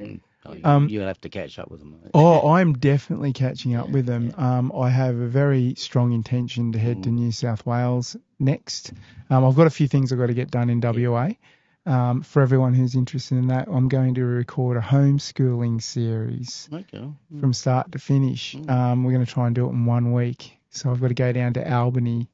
[0.45, 1.91] Oh, you, Um, you'll have to catch up with them.
[1.91, 2.11] mate.
[2.13, 4.33] Oh, I'm definitely catching up with them.
[4.37, 8.93] Um, I have a very strong intention to head to New South Wales next.
[9.29, 11.31] Um, I've got a few things I've got to get done in WA.
[11.87, 17.09] Um, for everyone who's interested in that, I'm going to record a homeschooling series Okay.
[17.39, 18.55] from start to finish.
[18.67, 20.57] Um, we're going to try and do it in one week.
[20.69, 22.29] So I've got to go down to Albany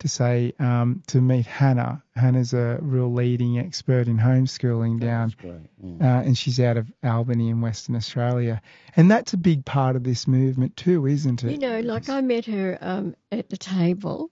[0.00, 2.02] to say um, to meet Hannah.
[2.16, 6.00] Hannah's a real leading expert in homeschooling down That's great.
[6.00, 6.18] Yeah.
[6.18, 8.60] uh, and she's out of Albany in Western Australia.
[8.96, 11.52] And that's a big part of this movement too, isn't it?
[11.52, 14.30] You know, like I met her um, at the table,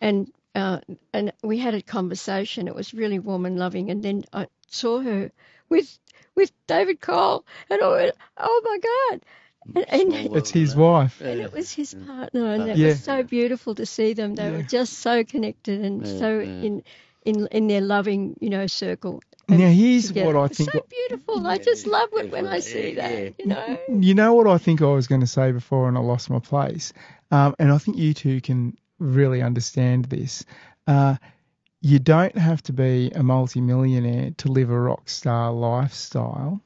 [0.00, 0.80] and uh,
[1.12, 2.68] and we had a conversation.
[2.68, 3.90] It was really warm and loving.
[3.90, 5.30] And then I saw her
[5.68, 5.98] with
[6.34, 9.20] with David Cole, and I went, "Oh my God!"
[9.74, 11.20] And, and, it's his wife.
[11.22, 12.88] and it was his partner, and it Yeah.
[12.88, 14.34] was so beautiful to see them.
[14.34, 16.82] They were just so connected and so in
[17.24, 19.22] in in their loving, you know, circle.
[19.48, 20.26] Now here's together.
[20.26, 20.72] what I It's think.
[20.72, 21.46] so beautiful.
[21.46, 23.34] I just love it when I see that.
[23.38, 23.78] You know.
[23.88, 26.38] You know what I think I was going to say before, and I lost my
[26.38, 26.92] place.
[27.30, 30.44] Um, and I think you two can really understand this.
[30.86, 31.16] Uh,
[31.80, 36.60] you don't have to be a multimillionaire to live a rock star lifestyle,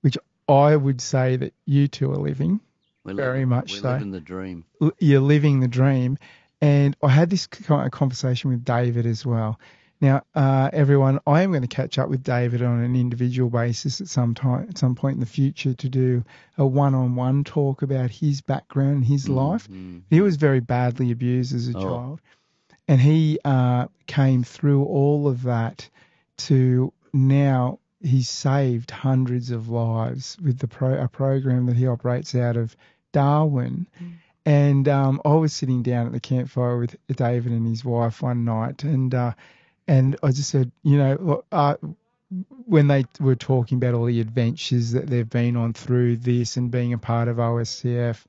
[0.00, 0.16] which
[0.48, 2.60] I would say that you two are living.
[3.04, 3.92] We're Very living, much we're so.
[3.92, 4.64] living the dream.
[4.80, 6.18] l- you're living the dream.
[6.60, 9.60] And I had this kind of conversation with David as well.
[10.04, 14.02] Now, uh, everyone, I am going to catch up with David on an individual basis
[14.02, 16.22] at some time, at some point in the future, to do
[16.58, 19.66] a one-on-one talk about his background, and his life.
[20.10, 21.80] He was very badly abused as a Oh.
[21.80, 22.20] child,
[22.86, 25.88] and he uh, came through all of that
[26.36, 32.34] to now he's saved hundreds of lives with the pro, a program that he operates
[32.34, 32.76] out of
[33.12, 33.86] Darwin.
[34.44, 38.44] And um, I was sitting down at the campfire with David and his wife one
[38.44, 39.32] night, and uh,
[39.86, 41.76] and I just said, you know, look, uh,
[42.66, 46.70] when they were talking about all the adventures that they've been on through this and
[46.70, 48.24] being a part of OSTF,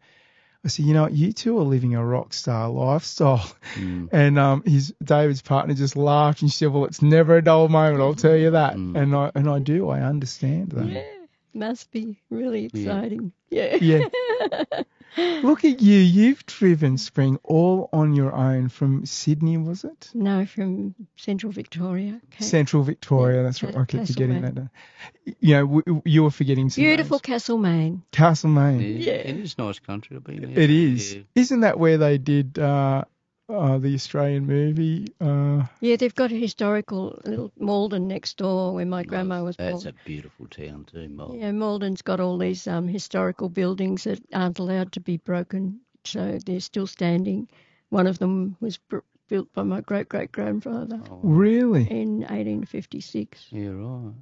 [0.63, 3.45] I said, you know, you two are living a rock star lifestyle.
[3.75, 4.09] Mm.
[4.11, 7.67] And um, his David's partner just laughed and she said, well, it's never a dull
[7.69, 8.75] moment, I'll tell you that.
[8.75, 8.95] Mm.
[8.97, 10.85] And I and I do, I understand that.
[10.87, 11.03] Yeah,
[11.53, 12.81] must be really Yeah.
[12.81, 13.31] exciting.
[13.49, 13.75] Yeah.
[13.77, 14.05] Yeah.
[15.17, 20.09] Look at you, you've driven Spring all on your own from Sydney, was it?
[20.13, 22.19] no, from Central Victoria.
[22.33, 22.43] Okay.
[22.43, 23.73] Central Victoria, Yeah, that's right.
[23.73, 24.69] Ca- I keep forgetting Castlemaine.
[25.25, 25.35] that.
[25.39, 27.21] You know, w- you were forgetting some Beautiful names.
[27.21, 28.03] Castlemaine.
[28.11, 28.79] Castlemaine.
[28.81, 29.11] Yeah, Yeah.
[29.13, 30.17] It is nice country.
[30.17, 30.59] I've been there.
[30.63, 31.15] It is.
[31.15, 31.21] Yeah.
[31.35, 33.05] Isn't that where they did uh,
[33.49, 35.07] uh, the Australian movie?
[35.21, 39.71] Uh, Yeah, they've got a historical little Maldon next door where my grandma was born.
[39.73, 41.39] That's a beautiful town too, Maldon.
[41.39, 46.39] Yeah, Maldon's got all these um, historical buildings that aren't allowed to be broken, so
[46.45, 47.47] they're still standing.
[47.89, 51.87] One of them was br- built by my great great grandfather Oh, really?
[51.89, 53.47] in 1856.
[53.51, 54.13] yeah, right.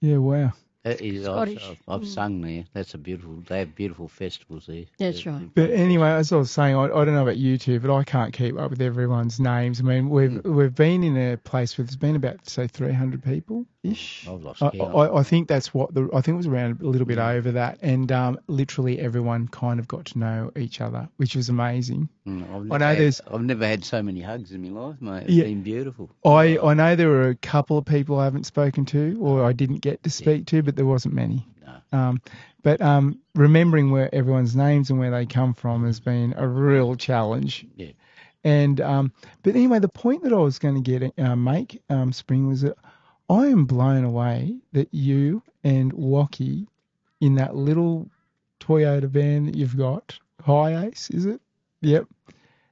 [0.00, 0.52] Yeah, wow.
[0.84, 1.64] That is, I've, Scottish.
[1.70, 2.06] I've, I've Mm.
[2.06, 2.64] sung there.
[2.74, 3.42] That's a beautiful.
[3.48, 4.84] They have beautiful festivals there.
[4.98, 5.32] That's Yeah.
[5.32, 5.48] right.
[5.54, 8.04] But anyway, as I was saying, I, I don't know about you two, but I
[8.04, 9.80] can't keep up with everyone's names.
[9.80, 10.54] I mean, we've Mm.
[10.54, 14.26] we've been in a place where there's been about say 300 people ish.
[14.28, 14.94] I've lost I, count.
[14.94, 17.34] I, I think that's what the I think it was around a little bit Mm.
[17.34, 21.48] over that, and um, literally everyone kind of got to know each other, which was
[21.48, 22.10] amazing.
[22.26, 25.00] Mm, I've never know had- there's- I've never had so many hugs in my life,
[25.00, 25.22] mate.
[25.24, 25.44] It's Yeah.
[25.44, 26.10] been beautiful.
[26.26, 29.52] I, I know there were a couple of people I haven't spoken to or I
[29.52, 31.46] didn't get to speak to, but there wasn't many.
[31.64, 31.98] No.
[31.98, 32.22] Um,
[32.62, 36.96] but um, remembering where everyone's names and where they come from has been a real
[36.96, 37.66] challenge.
[37.76, 37.92] Yeah.
[38.44, 39.12] And um,
[39.42, 42.60] but anyway, the point that I was going to get uh, make um, Spring was
[42.60, 42.76] that
[43.30, 46.66] I am blown away that you and Wocky
[47.20, 48.10] in that little
[48.60, 51.40] Toyota van that you've got, HiAce, is it?
[51.80, 52.06] Yep.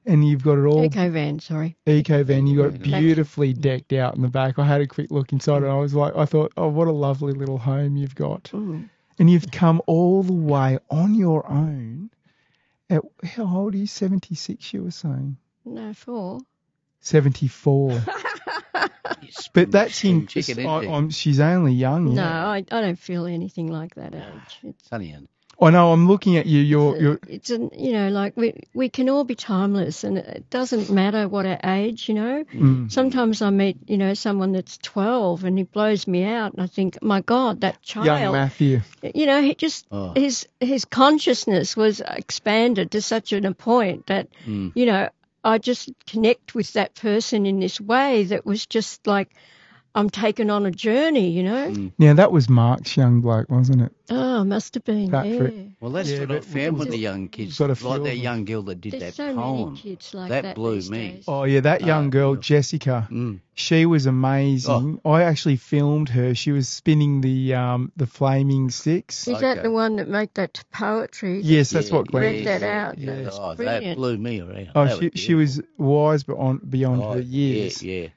[0.05, 1.77] And you've got it all Eco van, sorry.
[1.85, 2.45] eco van.
[2.45, 4.59] You got it beautifully decked out in the back.
[4.59, 6.91] I had a quick look inside and I was like, I thought, oh, what a
[6.91, 8.43] lovely little home you've got.
[8.53, 8.89] Mm.
[9.19, 12.09] And you've come all the way on your own.
[12.89, 13.87] At, how old are you?
[13.87, 15.37] 76, you were saying?
[15.63, 16.41] No, four.
[16.99, 18.03] 74.
[19.53, 20.27] But that's in.
[20.27, 20.87] chicken, I.
[20.87, 22.13] I'm, she's only young.
[22.15, 22.23] No.
[22.23, 24.59] I, I don't feel anything like that age.
[24.63, 25.27] It's, Sunny and
[25.61, 25.93] I know.
[25.93, 26.59] I'm looking at you.
[26.61, 26.97] You're.
[27.01, 30.89] you're it's an, you know, like we we can all be timeless, and it doesn't
[30.89, 32.43] matter what our age, you know.
[32.53, 36.61] mm, Sometimes I meet, you know, someone that's 12 and he blows me out, and
[36.61, 38.05] I think, my God, that child.
[38.07, 38.81] young child, Matthew.
[39.15, 40.13] you know, he just Oh.
[40.15, 44.71] his his consciousness was expanded to such an, a point that, Mm.
[44.75, 45.09] you know,
[45.45, 49.29] I just connect with that person in this way that was just like
[49.95, 51.69] I'm taken on a journey, you know.
[51.69, 51.91] Mm.
[51.99, 53.91] Now that was Mark's young bloke, wasn't it?
[54.09, 55.11] Oh, must have been.
[55.11, 55.53] Patrick.
[55.55, 55.63] Yeah.
[55.79, 57.59] Well, that's Yeah, what I but found with the young kids.
[57.59, 59.65] got a Like that young girl that did There's that so poem.
[59.73, 60.55] many kids like That that.
[60.55, 61.11] blew these me.
[61.11, 61.23] days.
[61.27, 62.41] Oh yeah, that young Oh, girl, beautiful.
[62.57, 63.07] Jessica.
[63.11, 63.39] Mm.
[63.53, 64.99] She was amazing.
[65.05, 65.11] Oh.
[65.11, 66.33] I actually filmed her.
[66.33, 69.27] She was spinning the um the flaming sticks.
[69.27, 71.41] Is that the one that made that poetry?
[71.41, 72.23] Yes, that's Yeah, what Glen.
[72.23, 72.97] Read that out.
[72.97, 73.21] Yeah.
[73.21, 73.97] That's Oh, that brilliant.
[73.97, 74.69] blew me around.
[74.73, 77.13] Oh, That she she was wise beyond beyond beautiful.
[77.13, 77.83] her Oh, years.
[77.83, 78.07] Yeah, yeah.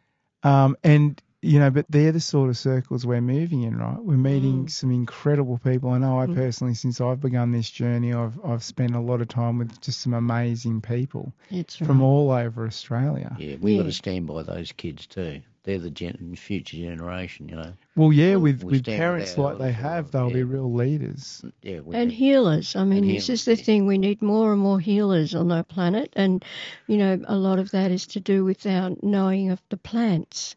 [0.42, 3.98] Um, and you know, but they're the sort of circles we're moving in, right?
[4.02, 4.70] We're meeting Mm.
[4.70, 5.90] some incredible people.
[5.90, 6.34] I know I Mm.
[6.34, 10.00] personally, since I've begun this journey, I've I've spent a lot of time with just
[10.00, 11.86] some amazing people It's right.
[11.86, 13.36] from all over Australia.
[13.38, 13.86] Yeah, we got Yeah.
[13.88, 15.40] to stand by those kids too.
[15.64, 17.72] They're the gen- future generation, you know.
[17.96, 21.44] Well, yeah, with We with parents with like they have, they'll be real leaders.
[21.60, 22.76] Yeah, we and healers.
[22.76, 23.64] I mean, And this is the yeah.
[23.64, 23.86] thing.
[23.86, 26.44] We need more and more healers on our planet, and
[26.86, 30.54] you know, a lot of that is to do with our knowing of the plants,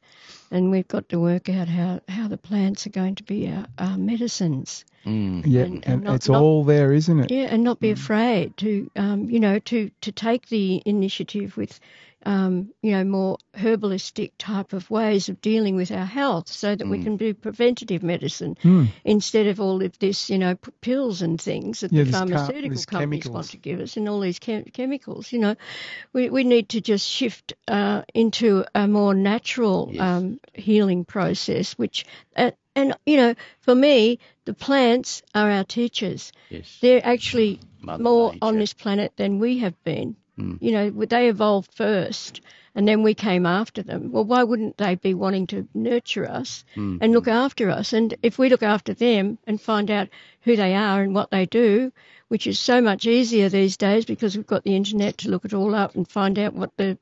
[0.51, 3.65] and we've got to work out how how the plants are going to be our,
[3.77, 4.85] our medicines.
[5.05, 5.43] Mm.
[5.45, 7.31] Yeah, And- and, and not- it's not- all there, isn't it?
[7.31, 7.81] Yeah, and not Mm.
[7.81, 11.79] be afraid to, um, you know, to to take the initiative with,
[12.25, 16.87] um, you know, more herbalistic type of ways of dealing with our health, so that
[16.87, 17.03] we Mm.
[17.03, 18.85] can do preventative medicine Hmm.
[19.05, 22.69] instead of all of this, you know, p- pills and things that Yeah, the pharmaceutical
[22.69, 23.33] these companies chemicals.
[23.33, 25.31] want to give us, and all these chem- chemicals.
[25.31, 25.55] You know,
[26.13, 30.01] we we need to just shift uh, into a more natural Yes.
[30.01, 32.05] um, healing process, which.
[32.35, 36.31] Uh, and you know, for me, the plants are our teachers.
[36.49, 36.77] Yes.
[36.81, 38.39] They're actually Mother more Nature.
[38.45, 40.15] on this planet than we have been.
[40.39, 40.57] Mm.
[40.61, 42.41] You know, they evolved first,
[42.75, 44.11] and then we came after them.
[44.11, 46.99] Well, why wouldn't they be wanting to nurture us Mm.
[47.01, 47.93] and look after us?
[47.93, 50.07] And if we look after them and find out
[50.41, 51.91] who they are and what they do,
[52.29, 55.53] which is so much easier these days because we've got the internet to look it
[55.53, 56.97] all up and find out what the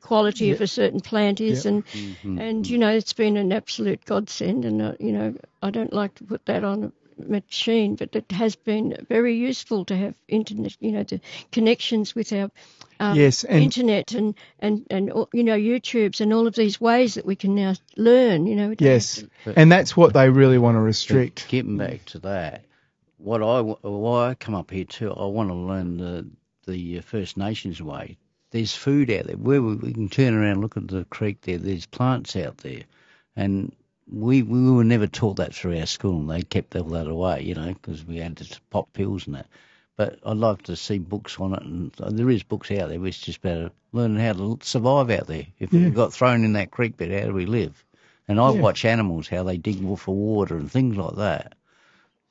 [0.00, 1.72] quality of a certain plant is, Yeah.
[1.72, 2.38] and Mm-hmm.
[2.38, 4.64] and you know it's been an absolute godsend.
[4.64, 8.30] And uh, you know I don't like to put that on a machine, but it
[8.32, 11.20] has been very useful to have internet, you know, the
[11.52, 12.50] connections with our
[13.00, 17.14] um, Yes, and- internet and and and you know YouTube's and all of these ways
[17.14, 18.46] that we can now learn.
[18.46, 21.46] You know, we don't have Yes, to- and that's what they really want to restrict.
[21.48, 22.64] Getting back to that,
[23.18, 26.26] what I why I come up here too, I want to learn the
[26.66, 28.16] the First Nations way.
[28.50, 29.36] There's food out there.
[29.36, 31.58] Where we, we can turn around, and look at the creek there.
[31.58, 32.82] There's plants out there,
[33.34, 33.74] and
[34.10, 37.42] we we were never taught that through our school, and they kept all that away,
[37.42, 39.46] you know, because we had to pop pills and that.
[39.96, 43.06] But I'd like to see books on it, and there is books out there.
[43.06, 45.46] It's just about learning how to survive out there.
[45.58, 45.86] If Yeah.
[45.86, 47.84] we got thrown in that creek bed, how do we live?
[48.26, 48.60] And I Yeah.
[48.60, 51.54] watch animals how they dig for water and things like that.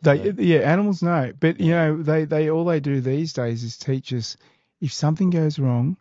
[0.01, 3.77] They, yeah, animals know, but you know, they, they all they do these days is
[3.77, 4.35] teach us
[4.81, 5.95] if something goes wrong,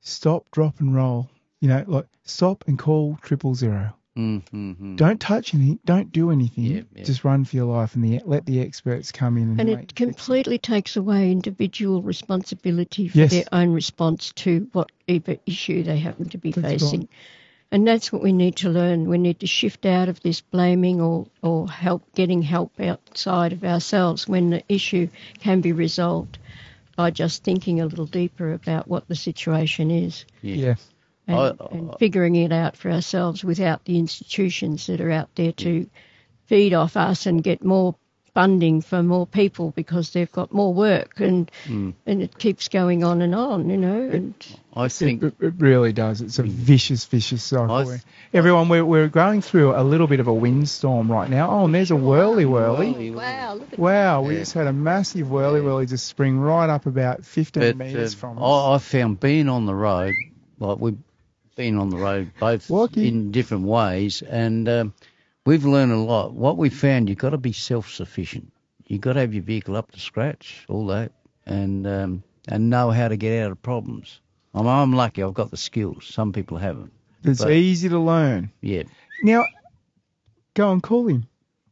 [0.00, 1.30] stop, drop, and roll.
[1.60, 3.94] You know, like stop and call triple zero.
[4.16, 4.96] Mm-hmm.
[4.96, 5.80] Don't touch anything.
[5.84, 6.64] Don't do anything.
[6.64, 7.02] Yeah, yeah.
[7.04, 9.94] Just run for your life and the, let the experts come in and, And it
[9.94, 13.30] completely takes away individual responsibility for Yes.
[13.32, 16.80] their own response to whatever issue they happen to be That's right.
[16.80, 17.08] facing.
[17.72, 19.08] And that's what we need to learn.
[19.08, 23.64] We need to shift out of this blaming or, or help getting help outside of
[23.64, 25.08] ourselves when the issue
[25.40, 26.38] can be resolved
[26.94, 30.74] by just thinking a little deeper about what the situation is yeah.
[31.26, 35.52] And, I- and figuring it out for ourselves without the institutions that are out there
[35.52, 35.88] to
[36.46, 37.94] feed off us and get more
[38.34, 41.94] funding for more people because they've got more work and Mm.
[42.04, 44.10] and it keeps going on and on, you know.
[44.10, 44.34] And
[44.74, 46.20] I think It, it really does.
[46.20, 47.72] It's a vicious, vicious cycle.
[47.76, 48.00] I th-
[48.32, 51.48] Everyone, we're, we're going through a little bit of a windstorm right now.
[51.48, 52.90] Oh, and there's a whirly whirly.
[52.90, 53.10] Whirly.
[53.12, 54.40] wow, look at Wow, we Yeah.
[54.40, 58.18] just had a massive whirly whirly just spring right up about 15 but metres uh,
[58.18, 58.42] from us.
[58.44, 60.12] I, I found being on the road,
[60.58, 60.98] like we've
[61.54, 63.08] been on the road both Lucky.
[63.08, 64.94] in different ways, and um,
[65.46, 66.32] we've learned a lot.
[66.32, 68.52] What we found, you've got to be self-sufficient.
[68.86, 71.12] You've got to have your vehicle up to scratch, all that,
[71.46, 74.20] and um, and know how to get out of problems.
[74.54, 75.22] I'm, I'm lucky.
[75.22, 76.06] I've got the skills.
[76.06, 76.92] Some people haven't.
[77.24, 78.50] It's but- easy to learn.
[78.60, 78.82] Yeah.
[79.22, 79.44] Now,
[80.54, 81.26] go and call him.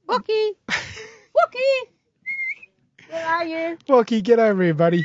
[0.08, 1.82] Wookie, Wookie,
[3.08, 3.78] where are you?
[3.88, 5.04] Wookie, get over here, buddy.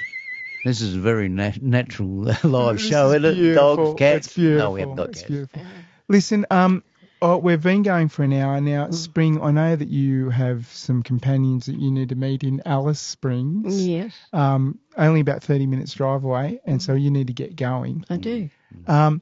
[0.67, 2.07] This is a very nat- natural
[2.43, 3.53] live show, is isn't it?
[3.55, 4.27] Dogs, cats.
[4.27, 4.65] It's beautiful.
[4.65, 5.29] No, we haven't got it's cats.
[5.29, 5.61] beautiful.
[6.09, 6.83] Listen, um,
[7.21, 8.89] oh, we've been going for an hour now.
[8.91, 12.99] Spring, I know that you have some companions that you need to meet in Alice
[12.99, 13.87] Springs.
[13.87, 18.03] Yes, Um, only about 30 minutes drive away, and so you need to get going.
[18.09, 18.49] I do.
[18.87, 19.21] Um,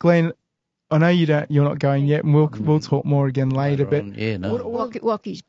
[0.00, 0.32] Glen,
[0.90, 3.84] I know you don't, you're not going yet, and we'll we'll talk more again later.
[3.84, 4.14] Later But on.
[4.16, 4.52] yeah, no.
[4.52, 5.42] what- what- Wookie, Wookie's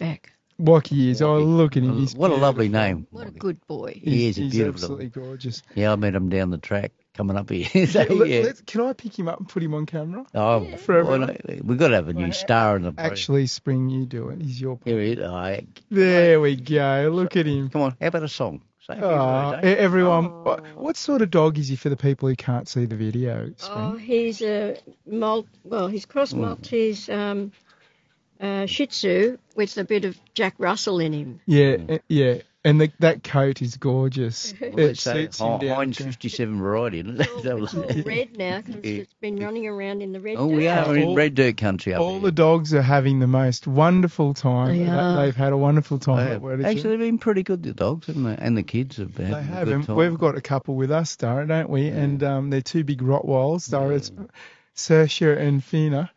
[0.59, 0.83] back.
[0.83, 3.07] Wacky is, oh look at him, he's what a lovely name.
[3.11, 3.99] What a good boy.
[4.03, 5.61] He He's, is a he's beautiful absolutely gorgeous.
[5.75, 7.65] Yeah, I met him down the track coming up here.
[7.87, 8.41] so, Let- yeah.
[8.41, 10.25] let's- can I pick him up and put him on camera?
[10.35, 11.61] Oh, For well, everyone.
[11.63, 14.41] we've got to have a new star in the Actually, Spring, you do it.
[14.41, 14.79] He's your.
[14.85, 15.19] Here he is.
[15.19, 15.57] Oh,
[15.89, 17.09] There we go.
[17.13, 17.69] Look at him.
[17.69, 18.61] come on, how about a song?
[18.87, 19.75] Say Oh, words, eh?
[19.75, 22.95] everyone, what, what sort of dog is he for the people who can't see the
[22.95, 23.51] video?
[23.69, 27.51] Oh, he's a Mal- well, he's cross Maltese um,
[28.39, 31.41] uh, Shih Tzu with a bit of Jack Russell in him.
[31.45, 32.35] Yeah, eh, yeah.
[32.65, 34.53] And the, that coat is gorgeous.
[34.61, 35.75] Well, it it's a suits him down.
[35.77, 37.29] Heinz 57 variety, isn't it?
[37.45, 40.35] It's all red now because it's been running around in the red.
[40.37, 40.87] oh, we dirt.
[40.87, 42.19] are in All- red dirt country up All here.
[42.23, 44.77] the dogs are having the most wonderful time.
[44.77, 45.21] They are.
[45.23, 46.25] They've had a wonderful time.
[46.25, 46.65] They have.
[46.65, 48.35] Actually, they've been pretty good, the dogs, haven't they?
[48.37, 49.95] And the kids have had They a have, good and time.
[49.95, 51.87] we've got a couple with us, Dara, don't we?
[51.87, 54.11] And um, they're two big Rottweilers, Dara, it's
[54.75, 56.11] Saoirse and Fina.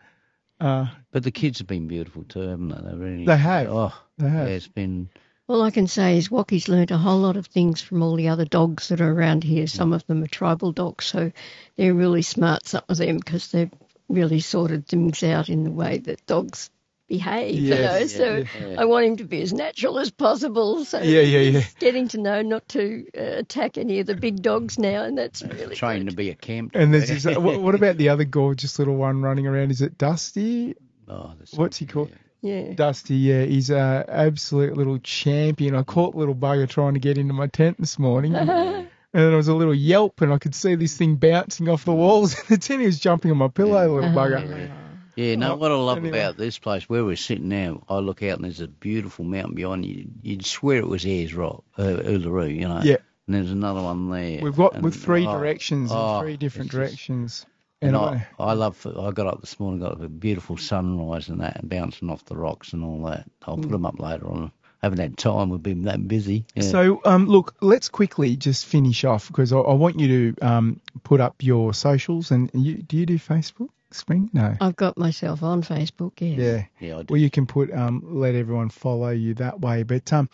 [0.63, 2.91] Uh, But the kids have been beautiful too, haven't they?
[2.91, 3.69] They, really, They have.
[3.69, 4.49] Oh, they yeah, have.
[4.49, 5.09] it's been.
[5.49, 8.29] All I can say is Wookie's learnt a whole lot of things from all the
[8.29, 9.67] other dogs that are around here.
[9.67, 11.33] Some of them are tribal dogs, so
[11.77, 13.73] they're really smart, some of them, because they've
[14.09, 16.71] really sorted things out in the way that dogs
[17.09, 17.55] behave.
[17.55, 17.81] you know.
[17.81, 18.77] Yes, So yeah.
[18.79, 20.85] I want him to be as natural as possible.
[20.85, 21.61] So Yeah, yeah, yeah.
[21.61, 25.17] he's getting to know not to uh, attack any of the big dogs now, and
[25.17, 26.73] that's really Trained to be a camp.
[26.75, 29.71] And there's this, what, what about the other gorgeous little one running around?
[29.71, 30.75] Is it Dusty?
[31.09, 32.11] Oh, What's he called?
[32.41, 32.73] Yeah.
[32.75, 35.77] Dusty, yeah, he's a absolute little champion.
[35.77, 38.35] I caught the little bugger trying to get into my tent this morning.
[38.35, 41.85] And, and there was a little yelp, and I could see this thing bouncing off
[41.85, 42.81] the walls in the tent.
[42.81, 44.73] He was jumping on my pillow, the little bugger.
[45.17, 46.19] Yeah, no, what I love anyway.
[46.19, 49.55] about this place, where we're sitting now, I look out and there's a beautiful mountain
[49.55, 50.07] behind you.
[50.23, 52.81] You'd swear it was Ayers Rock, uh, Uluru, you know.
[52.83, 52.97] Yeah.
[53.27, 54.41] And there's another one there.
[54.43, 57.47] We've got And- with three oh, directions oh, three different just- directions.
[57.81, 58.87] And I, I, I love.
[58.87, 62.37] I got up this morning, got a beautiful sunrise and that, and bouncing off the
[62.37, 63.29] rocks and all that.
[63.45, 63.71] I'll put Mm.
[63.73, 64.53] them up later on.
[64.81, 65.51] haven't had time.
[65.51, 66.45] We've been that busy.
[66.55, 66.63] Yeah.
[66.63, 70.81] So, um, look, let's quickly just finish off because I, I want you to um,
[71.03, 72.31] put up your socials.
[72.31, 74.31] And you, do you do Facebook, Spring?
[74.33, 74.55] No.
[74.61, 76.13] I've got myself on Facebook.
[76.21, 76.39] Yes.
[76.39, 76.87] Yeah.
[76.89, 77.13] yeah, I do.
[77.13, 79.83] Well, you can put um, let everyone follow you that way.
[79.83, 80.29] But um,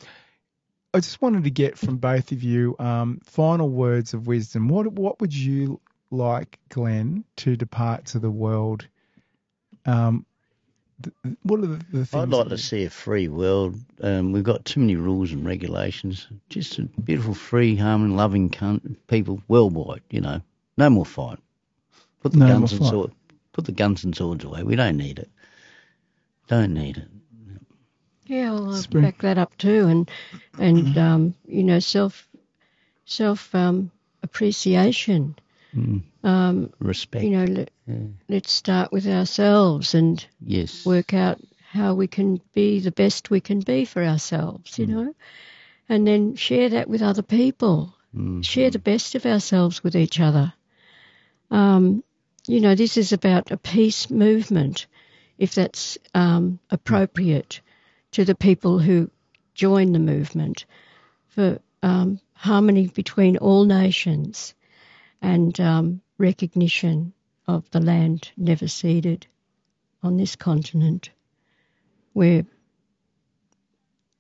[0.95, 4.69] I just wanted to get from both of you um, final words of wisdom.
[4.69, 5.81] What what would you
[6.11, 8.87] like, Glen, to depart to the world?
[9.87, 10.25] Um,
[11.03, 12.15] th- what are the, the things?
[12.15, 13.77] I'd like to see a free world.
[14.03, 16.27] Um, we've got too many rules and regulations.
[16.49, 20.03] Just a beautiful, free, harmony, loving coun- people worldwide.
[20.11, 20.41] You know,
[20.77, 21.39] no more fight.
[22.21, 22.91] Put the No guns more and fight.
[22.91, 23.13] sword.
[23.59, 24.63] Put the guns and swords away.
[24.63, 25.29] We don't need it.
[26.47, 27.09] Don't need it.
[28.25, 29.03] Yeah, well, I'll Spring.
[29.03, 30.09] back that up too, and
[30.61, 32.29] and um, you know, self
[33.05, 33.91] self um,
[34.23, 35.35] appreciation.
[35.77, 36.03] Mm.
[36.23, 37.25] Um, Respect.
[37.25, 37.97] you know, let, Yeah.
[38.29, 40.87] let's start with ourselves and yes.
[40.87, 41.41] work out
[41.73, 44.79] how we can be the best we can be for ourselves.
[44.79, 45.15] You know,
[45.89, 47.93] and then share that with other people.
[48.15, 48.45] Mm.
[48.45, 50.53] Share the best of ourselves with each other.
[51.51, 52.05] Um,
[52.49, 54.87] you know, this is about a peace movement,
[55.37, 57.61] if that's um, appropriate
[58.13, 59.11] to the people who
[59.55, 60.65] join the movement,
[61.27, 64.55] for um, harmony between all nations
[65.21, 67.13] and um, recognition
[67.47, 69.27] of the land never ceded
[70.03, 71.11] on this continent,
[72.15, 72.47] where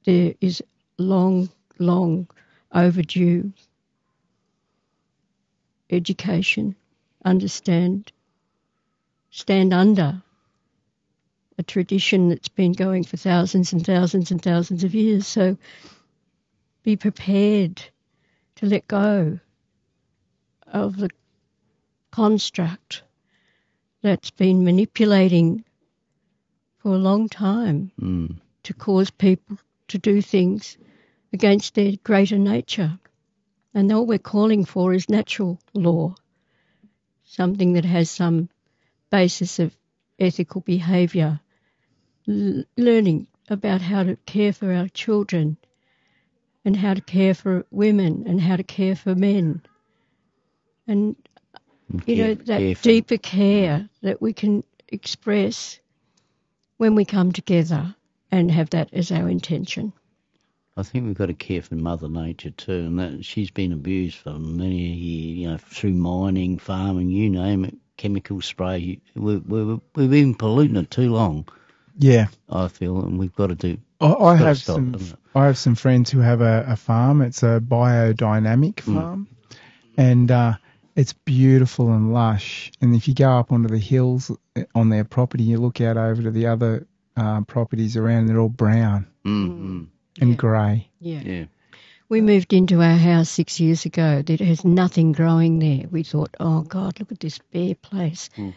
[0.04, 0.62] there is
[0.98, 1.48] long,
[1.78, 2.28] long
[2.72, 3.52] overdue
[5.88, 6.76] education,
[7.24, 8.12] understand,
[9.30, 10.22] stand under
[11.58, 15.26] a tradition that's been going for thousands and thousands and thousands of years.
[15.26, 15.56] So
[16.84, 17.82] be prepared
[18.56, 19.40] to let go
[20.66, 21.10] of the
[22.10, 23.02] construct
[24.02, 25.64] that's been manipulating
[26.78, 28.36] for a long time Mm.
[28.62, 29.58] to cause people
[29.88, 30.78] to do things
[31.32, 32.98] against their greater nature.
[33.74, 36.14] And all we're calling for is natural law,
[37.24, 38.48] something that has some
[39.10, 39.76] basis of
[40.18, 41.40] ethical behaviour,
[42.28, 45.56] L- learning about how to care for our children
[46.64, 49.62] and how to care for women and how to care for men.
[50.86, 51.16] And,
[52.06, 52.82] you know, that careful.
[52.82, 55.78] deeper care that we can express
[56.76, 57.94] when we come together
[58.30, 59.92] and have that as our intention.
[60.76, 64.16] I think we've got to care for Mother Nature too, and that she's been abused
[64.18, 69.00] for many years, you know, through mining, farming, you name it, chemical spray.
[69.14, 71.46] We, we, we've been polluting it too long,
[71.98, 72.28] Yeah.
[72.48, 73.76] I feel, and we've got to do.
[74.00, 74.94] I, I have stop, some.
[75.34, 77.20] I have some friends who have a, a farm.
[77.22, 78.94] It's a biodynamic Hmm.
[78.94, 79.28] farm,
[79.96, 80.54] and uh,
[80.96, 82.72] it's beautiful and lush.
[82.80, 85.96] And if you go up onto the hills uh, on their property, you look out
[85.96, 86.86] over to the other
[87.16, 89.88] uh, properties around, and they're all brown Mm,
[90.20, 90.36] and Yeah.
[90.36, 90.88] grey.
[91.00, 91.20] Yeah.
[91.20, 91.44] mm, yeah.
[92.08, 94.22] We moved into our house six years ago.
[94.22, 95.86] There has nothing growing there.
[95.90, 98.30] We thought, oh God, look at this bare place.
[98.36, 98.54] Mm.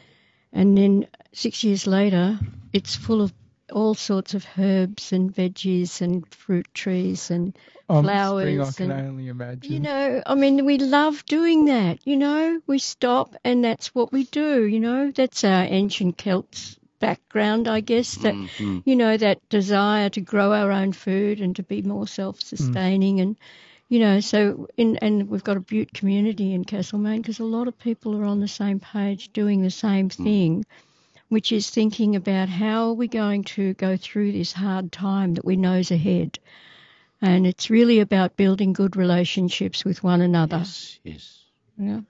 [0.53, 2.39] And then six years later,
[2.71, 3.33] it's full of
[3.71, 7.57] all sorts of herbs and veggies and fruit trees and
[7.89, 9.73] Um, Flowers spring, I can and- only imagine.
[9.73, 11.99] You know, I mean, we love doing that.
[12.05, 14.63] You know, we stop and that's what we do.
[14.65, 18.15] You know, that's our ancient Celts background, I guess.
[18.15, 18.83] That Mm, mm.
[18.85, 23.35] you know, that desire to grow our own food and to be more self-sustaining, and
[23.89, 27.67] you know, so in and we've got a Butte community in Castlemaine because a lot
[27.67, 30.65] of people are on the same page doing the same thing.
[31.27, 35.45] Which is thinking about how are we going to go through this hard time that
[35.45, 36.39] we know's ahead.
[37.21, 40.57] And it's really about building good relationships with one another.
[40.57, 41.43] Yes, yes.
[41.77, 42.01] Yeah.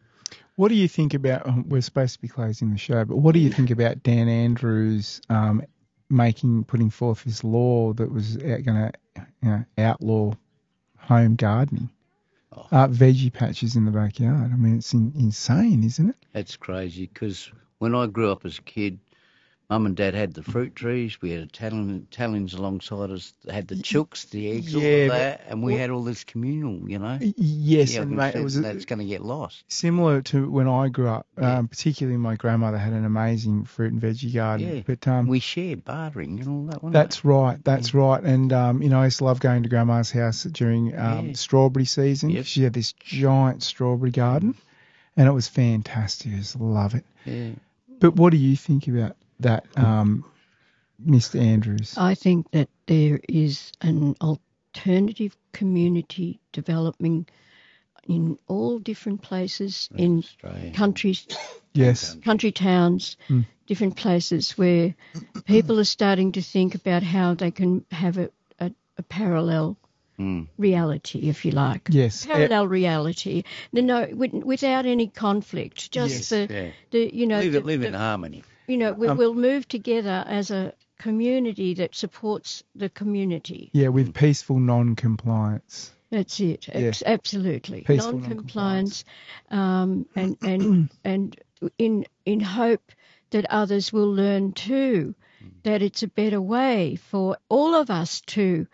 [0.56, 1.47] What do you think about?
[1.47, 4.28] um, We're supposed to be closing the show, but what do you think about Dan
[4.28, 5.64] Andrews um,
[6.10, 10.34] making, putting forth this law that was going to you know, outlaw
[10.97, 11.89] home gardening,
[12.54, 12.68] Oh.
[12.72, 14.52] uh, veggie patches in the backyard?
[14.52, 16.16] I mean, it's in, insane, isn't it?
[16.34, 17.49] That's crazy because
[17.80, 18.99] when I grew up as a kid,
[19.72, 21.22] Mum and Dad had the fruit trees.
[21.22, 23.34] We had Italian, Italians alongside us.
[23.45, 26.26] They had the chooks, the eggs, all Yeah, of that, and we had all this
[26.26, 26.89] communal.
[26.89, 27.17] You know.
[27.22, 29.63] Yes, yeah, and mate, it was that's going to get lost.
[29.69, 31.26] similar to when I grew up.
[31.39, 31.59] Yeah.
[31.59, 34.76] Um, particularly, my grandmother had an amazing fruit and veggie garden.
[34.76, 34.82] Yeah.
[34.86, 36.91] But um, We shared bartering and all that.
[36.91, 37.63] That's right.
[37.63, 38.22] That's right.
[38.22, 41.86] And um, you know, I used to love going to Grandma's house during um, strawberry
[41.86, 42.30] season.
[42.30, 42.45] Yep.
[42.45, 44.53] She had this giant strawberry garden,
[45.15, 46.34] and it was fantastic.
[46.34, 47.05] I just love it.
[47.26, 47.32] it?
[47.32, 47.51] Yeah.
[48.01, 50.26] But what do you think about that, um,
[51.06, 51.39] Mr.
[51.42, 51.96] Andrews?
[51.98, 57.26] I think that there is an alternative community developing
[58.08, 60.72] in all different places in Australia.
[60.74, 61.28] countries,
[61.74, 62.16] yes.
[62.24, 63.46] country towns, Mm.
[63.68, 64.96] different places where
[65.46, 68.30] people are starting to think about how they can have a,
[68.60, 69.78] a, a a parallel
[70.20, 70.48] Mm.
[70.58, 71.88] reality, if you like.
[71.89, 72.26] Yes.
[72.28, 73.44] Parallel reality.
[73.74, 74.08] No, no,
[74.46, 75.92] without any conflict.
[75.92, 76.30] Just Yes.
[76.30, 76.72] the, Yeah.
[76.92, 78.44] the, you know, Live, the, it, live the- in harmony.
[78.72, 83.69] You know, we, Um, we'll move together as a community that supports the community.
[83.74, 85.91] Yeah, with peaceful non-compliance.
[86.09, 86.67] That's it.
[86.69, 87.82] Ex- Absolutely.
[87.82, 89.03] Peaceful Non-compliance,
[89.49, 91.39] um, and and and
[91.78, 92.91] in in hope
[93.32, 95.15] that others will learn too
[95.63, 98.67] that it's a better way for all of us to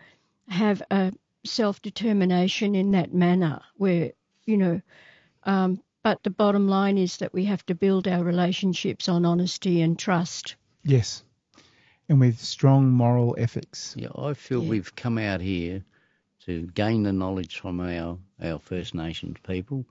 [0.48, 1.12] have a
[1.44, 3.60] self-determination in that manner.
[3.76, 4.12] Where
[4.46, 4.80] you know,
[5.44, 9.82] um, but the bottom line is that we have to build our relationships on honesty
[9.82, 10.56] and trust.
[10.82, 11.22] Yes,
[12.08, 13.94] and with strong moral ethics.
[13.94, 14.70] Yeah, I feel Yeah.
[14.70, 15.84] we've come out here
[16.46, 19.84] to gain the knowledge from our, our First Nations people,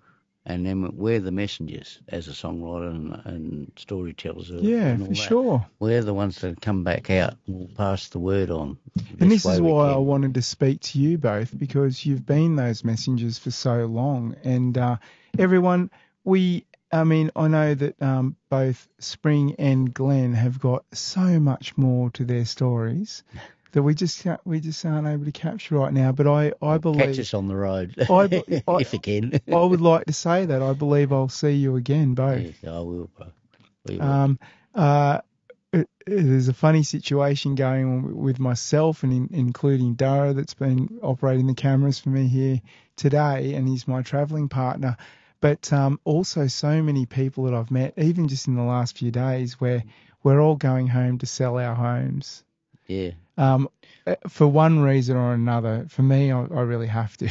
[0.44, 4.50] and then we're the messengers as a songwriter and, and storytellers.
[4.50, 5.22] Yeah, and all for that.
[5.28, 5.66] sure.
[5.78, 8.80] We're the ones that come back out and will pass the word on.
[8.96, 12.04] And best this is way we why I wanted to speak to you both because
[12.08, 14.36] you've been those messengers for so long.
[14.44, 14.98] And uh,
[15.38, 15.92] everyone,
[16.28, 21.78] we, I mean, I know that um, both Spring and Glen have got so much
[21.78, 23.24] more to their stories
[23.72, 26.12] that we just can't, we just aren't able to capture right now.
[26.12, 29.40] But I, I believe Catch us on the road I I- if you can.
[29.48, 32.44] I would like to say that I believe I'll see you again, both.
[32.44, 33.10] yes, I will.
[33.86, 34.06] We will.
[34.06, 34.40] Um,
[34.76, 35.22] uh,
[35.72, 41.00] it, there's a funny situation going on with myself and in, including Dara that's been
[41.02, 42.60] operating the cameras for me here
[42.98, 44.98] today, and he's my travelling partner.
[45.40, 49.12] But um, also so many people that I've met, even just in the last few
[49.12, 49.84] days, where
[50.24, 52.44] we're all going home to sell our homes.
[52.88, 53.70] yeah, Um,
[54.06, 57.30] uh, for one reason or another, for me, I, I really have to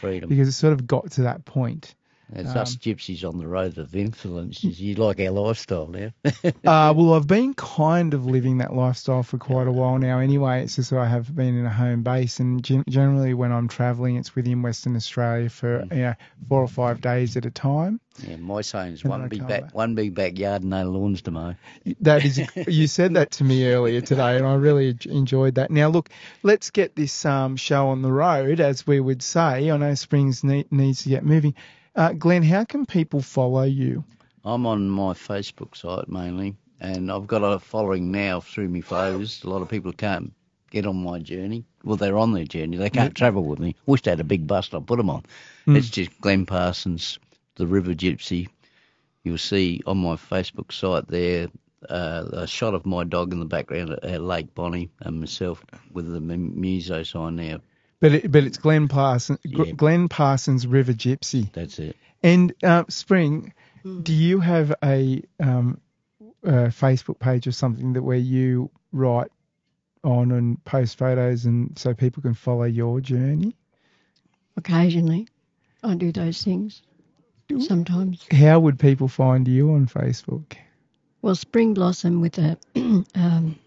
[0.00, 0.28] freedom.
[0.28, 1.94] because it sort of got to that point.
[2.32, 4.62] It's um, us gypsies on the road of influence.
[4.62, 4.94] you.
[4.96, 6.10] Like our lifestyle now.
[6.64, 10.18] Uh, well, I've been kind of living that lifestyle for quite a while now.
[10.18, 13.68] Anyway, it's just that I have been in a home base, and generally when I'm
[13.68, 15.92] travelling, it's within Western Australia for Mm.
[15.96, 16.14] you know
[16.48, 18.00] four or five days at a time.
[18.26, 19.74] yeah, my saying is And one big back, back.
[19.74, 21.54] one big backyard, and no lawns to mow.
[22.00, 25.70] That is, you said that to me earlier today, and I really enjoyed that.
[25.70, 26.10] Now, look,
[26.42, 29.70] let's get this um, show on the road, as we would say.
[29.70, 31.54] I know Springs need, needs to get moving.
[31.98, 34.04] Uh, Glen, how can people follow you?
[34.44, 39.42] I'm on my Facebook site mainly, and I've got a following now through my photos.
[39.42, 40.32] A lot of people can't
[40.70, 41.64] get on my journey.
[41.82, 42.76] Well, they're on their journey.
[42.76, 43.74] They can't travel with me.
[43.86, 45.24] Wish they had a big bus to put them on.
[45.66, 45.76] Mm.
[45.76, 47.18] It's just Glen Parsons,
[47.56, 48.46] the River Gypsy.
[49.24, 51.48] You'll see on my Facebook site there
[51.88, 56.12] uh, a shot of my dog in the background at, Lake Bonney and myself with
[56.12, 57.58] the muso sign there.
[58.00, 59.72] But it, but it's Glen Parsons, Yeah.
[59.72, 61.52] Glen Parsons River Gypsy.
[61.52, 61.96] That's it.
[62.22, 63.52] And uh, Spring,
[64.02, 65.80] do you have a, um,
[66.42, 69.30] a Facebook page or something that where you write
[70.04, 73.56] on and post photos, and so people can follow your journey?
[74.56, 75.28] Occasionally,
[75.82, 76.82] I do those things.
[77.60, 78.26] Sometimes.
[78.30, 80.56] How would people find you on Facebook?
[81.22, 82.58] Well, spring blossom with a
[83.14, 83.58] um,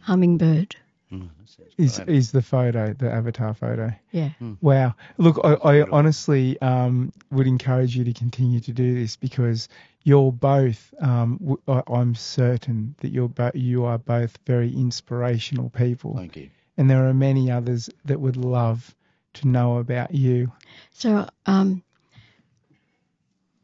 [0.00, 0.76] hummingbird.
[1.12, 1.28] Mm,
[1.76, 2.08] Is great.
[2.08, 3.92] is the photo the avatar photo?
[4.12, 4.30] Yeah.
[4.60, 4.94] Wow.
[5.18, 9.68] Look, I, I honestly um, would encourage you to continue to do this because
[10.04, 10.94] you're both.
[11.00, 16.16] Um, w- I, I'm certain that you're bo- you are both very inspirational people.
[16.16, 16.50] Thank you.
[16.76, 18.94] and there are many others that would love
[19.34, 20.52] to know about you.
[20.92, 21.82] So, um,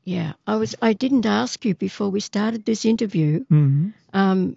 [0.05, 0.75] yeah, I was.
[0.83, 3.41] I didn't ask you before we started this interview.
[3.45, 3.89] Mm-hmm.
[4.13, 4.57] Um,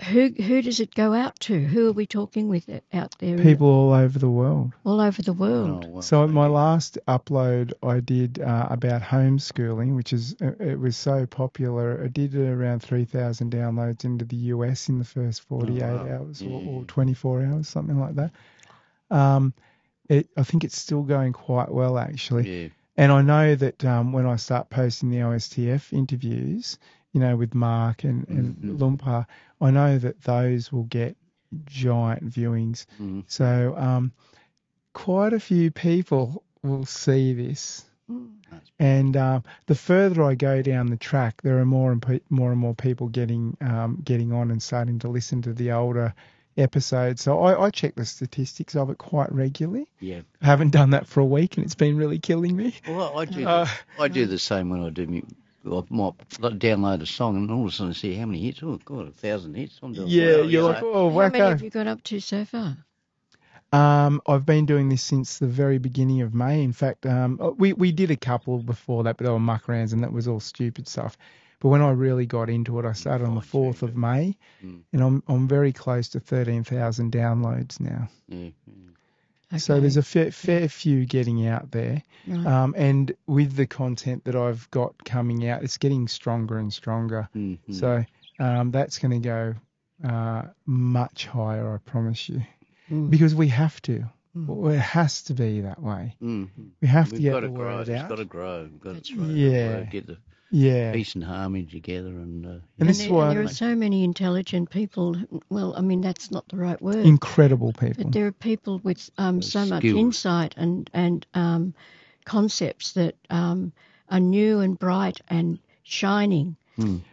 [0.00, 1.58] who who does it go out to?
[1.64, 3.38] Who are we talking with out there?
[3.38, 4.72] People all over the world.
[4.84, 5.84] all over the world.
[5.86, 10.78] Oh, well, So my last upload I did uh, about homeschooling, which is uh, it
[10.78, 12.02] was so popular.
[12.02, 16.08] I did around three thousand downloads into the US in the first forty eight wow.
[16.08, 18.32] hours or, or twenty four hours, something like that.
[19.10, 19.54] Um,
[20.08, 22.62] it, I think it's still going quite well actually.
[22.62, 22.68] yeah.
[22.96, 26.78] And I know that um, when I start posting the OSTF interviews,
[27.12, 28.78] you know, with Mark and, and Mhm.
[28.78, 29.26] Lumpa,
[29.60, 31.16] I know that those will get
[31.66, 32.86] giant viewings.
[33.00, 33.24] Mm.
[33.26, 34.12] So um,
[34.92, 37.84] quite a few people will see this.
[38.08, 42.20] That's- And um, the further I go down the track, there are more and pe-
[42.28, 46.14] more and more people getting um, getting on and starting to listen to the older
[46.58, 47.22] episodes.
[47.22, 49.88] So I, I check the statistics of it quite regularly.
[50.00, 50.20] Yeah.
[50.42, 52.74] I haven't done that for a week, and it's been really killing me.
[52.86, 53.46] Well, I do.
[53.46, 53.66] Uh,
[53.98, 55.24] I do the same when I do me.
[55.64, 56.18] I might
[56.58, 58.62] download a song and all of a sudden see how many hits.
[58.62, 59.78] Oh God, a thousand hits.
[59.82, 60.92] I'm doing Yeah, well, you're like, know.
[60.92, 62.76] oh, How many have you got up to so far?
[63.72, 66.62] Um, I've been doing this since the very beginning of May.
[66.62, 69.92] In fact, um, we we did a couple before that, but they were muck rounds,
[69.94, 71.16] and that was all stupid stuff.
[71.60, 74.82] But when I really got into it, I started on the fourth of May, Mm.
[74.92, 78.08] and I'm I'm very close to thirteen thousand downloads now.
[78.28, 78.50] Yeah,
[79.52, 79.58] yeah.
[79.58, 82.02] So there's a fair, fair few getting out there.
[82.26, 82.46] Right.
[82.46, 87.28] Um, and with the content that I've got coming out, it's getting stronger and stronger.
[87.36, 87.58] Mhm.
[87.70, 88.04] So
[88.38, 89.54] um, that's going to go
[90.08, 92.42] uh, much higher, I promise you,
[92.90, 93.10] Mm.
[93.10, 94.04] because we have to.
[94.36, 94.74] Mm.
[94.74, 96.16] It has to be that way.
[96.22, 96.48] Mhm.
[96.80, 97.76] We have to We've get got the to grow.
[97.76, 98.08] word It's out.
[98.08, 98.62] got to grow.
[98.64, 99.30] We've got That's to right.
[99.30, 99.80] Yeah.
[99.84, 100.16] get the
[100.52, 100.92] Yeah.
[100.92, 104.04] peace and harmony together, and uh, And this there, is why there are so many
[104.04, 105.16] intelligent people.
[105.48, 107.06] Well, I mean, that's not the right word.
[107.06, 108.04] incredible people.
[108.04, 111.74] But there are people with um, so much insight and and um,
[112.26, 113.72] concepts that um,
[114.10, 116.56] are new and bright and shining.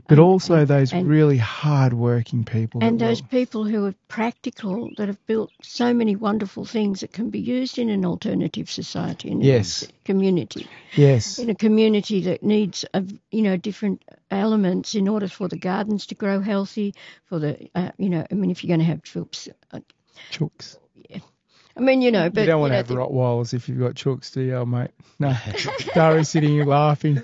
[0.07, 2.81] But also those and- really hard-working people.
[2.83, 7.11] And those will- people who are practical, that have built so many wonderful things that
[7.11, 9.87] can be used in an alternative society and Yes.
[10.05, 10.67] community.
[10.95, 15.57] yes, In a community that needs, a, you know, different elements in order for the
[15.57, 16.93] gardens to grow healthy.
[17.25, 19.79] For the, uh, you know, I mean, if you're going to have chooks, uh,
[20.31, 20.77] chooks.
[21.77, 23.79] I mean, you know, but you don't want to know, have the- Rottweilers if you've
[23.79, 24.91] got chooks, do you, mate?
[25.17, 25.33] No.
[25.93, 27.21] Dari's sitting here laughing.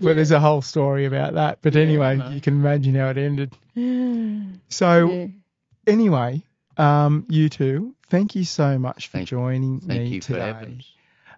[0.00, 1.58] Well, there's a whole story about that.
[1.62, 3.54] But anyway, you can imagine how it ended.
[4.68, 5.30] So,
[5.86, 6.42] anyway,
[6.76, 10.78] um, you two, thank you so much for Thank- joining thank me today.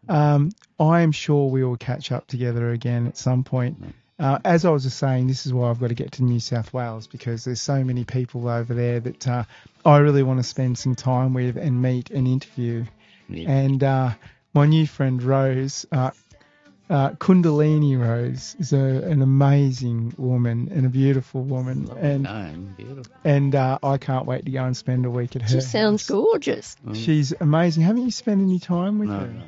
[0.09, 3.83] Um, I am sure we will catch up together again at some point.
[4.19, 6.39] Uh, as I was just saying, this is why I've got to get to New
[6.39, 9.45] South Wales because there's so many people over there that uh,
[9.85, 12.85] I really want to spend some time with and meet and interview.
[13.29, 13.51] Yeah.
[13.51, 14.11] And uh,
[14.53, 15.87] my new friend Rose,
[16.91, 18.77] uh, Kundalini Rose, is a,
[19.09, 23.13] an amazing woman and a beautiful woman, and Name, beautiful.
[23.25, 25.49] and uh, I can't wait to go and spend a week at her.
[25.49, 26.11] She sounds house.
[26.11, 26.77] gorgeous.
[26.95, 27.83] She's amazing.
[27.85, 29.27] Haven't you spent any time with No, her?
[29.29, 29.45] no.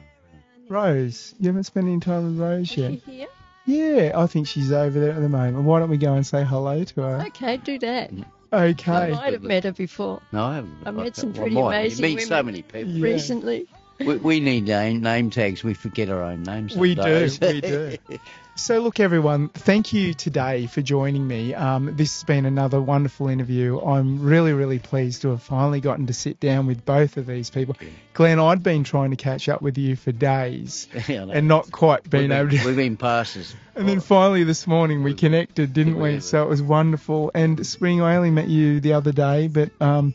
[0.68, 2.92] Rose, you haven't spent any time with Rose yet.
[3.04, 3.26] she here?
[3.66, 5.64] Yeah, I think she's over there at the moment.
[5.64, 7.24] Why don't we go and say hello to her?
[7.28, 8.10] Okay, do that.
[8.52, 8.92] Okay.
[8.92, 10.76] I might have met her before No, I haven't.
[10.86, 11.76] I met some pretty might.
[11.76, 12.46] amazing You meet so women.
[12.46, 12.90] many people.
[12.92, 13.04] Yeah.
[13.04, 13.66] recently.
[13.98, 15.64] We, we need name, name tags.
[15.64, 16.76] We forget our own names.
[16.76, 17.96] We do, we do.
[18.58, 21.52] So, look, everyone, thank you today for joining me.
[21.52, 23.78] Um, this has been another wonderful interview.
[23.78, 27.50] I'm really, really pleased to have finally gotten to sit down with both of these
[27.50, 27.76] people.
[28.14, 32.08] Glen, I'd been trying to catch up with you for days Yeah, and not quite
[32.08, 32.66] been been, able to.
[32.66, 33.54] we've been past this.
[33.76, 36.20] And then finally this morning we connected, didn't we?
[36.20, 37.30] So it was wonderful.
[37.34, 40.14] And Spring, I only met you the other day, but um,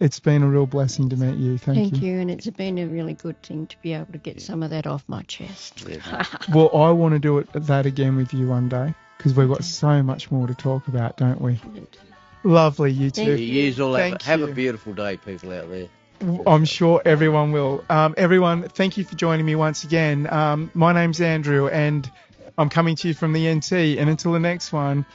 [0.00, 1.58] it's been a real blessing to meet you.
[1.58, 1.90] Thank, you.
[1.90, 4.62] Thank you, and it's been a really good thing to be able to get some
[4.62, 5.84] of that off my chest.
[5.88, 9.48] Yeah, Well, I want to do it that again with you one day because we've
[9.48, 11.60] got so much more to talk about, don't we?
[12.44, 13.36] Lovely, you You two.
[13.36, 14.48] yous all have, Thank have you.
[14.48, 15.88] a beautiful day, people out there.
[16.46, 17.84] I'm sure everyone will.
[17.90, 20.26] Um, everyone, thank you for joining me once again.
[20.32, 22.10] Um, my name's Andrew, and
[22.56, 23.72] I'm coming to you from the NT.
[23.72, 25.06] And until the next one,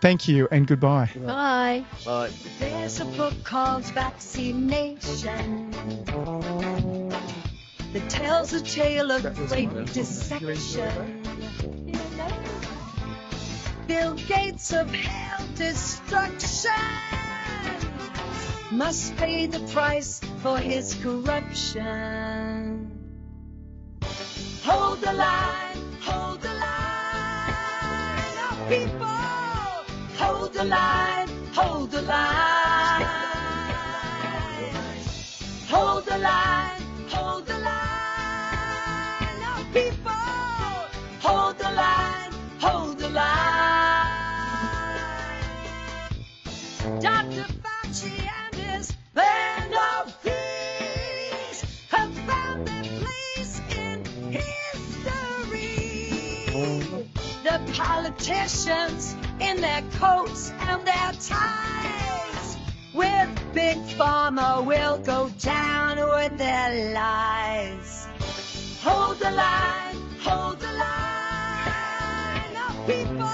[0.00, 1.10] thank you and goodbye.
[1.16, 1.84] Bye.
[2.04, 2.30] Bye.
[2.58, 5.70] There's a book called Vaccination
[7.92, 11.22] that tells a tale of great deception.
[13.86, 16.70] Bill Gates of hell destruction
[18.70, 22.90] must pay the price for his corruption.
[24.62, 26.64] Hold the line, hold the line,
[28.38, 28.99] oh people, hold
[30.60, 33.06] the line, hold the line.
[35.70, 40.12] Hold the line, hold the line, oh people,
[41.26, 44.10] hold the line, hold the line.
[57.84, 62.56] Politicians in their coats and their ties
[62.92, 68.06] with Big Pharma will go down with their lies.
[68.82, 73.26] Hold the line, hold the line, oh people,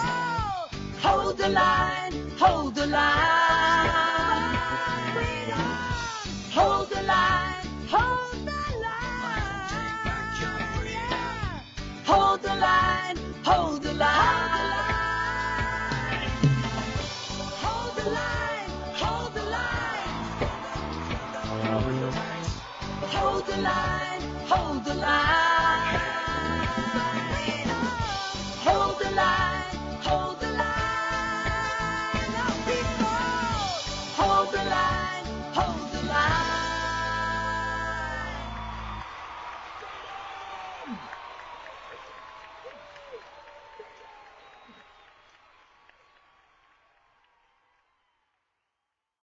[1.07, 4.07] hold the line, hold the line.
[6.57, 9.17] Hold the line, hold the line.
[12.07, 14.61] Hold the line, hold the line.
[17.63, 18.71] Hold the line,
[19.03, 20.09] hold the line.
[23.17, 25.96] Hold the line, hold the line.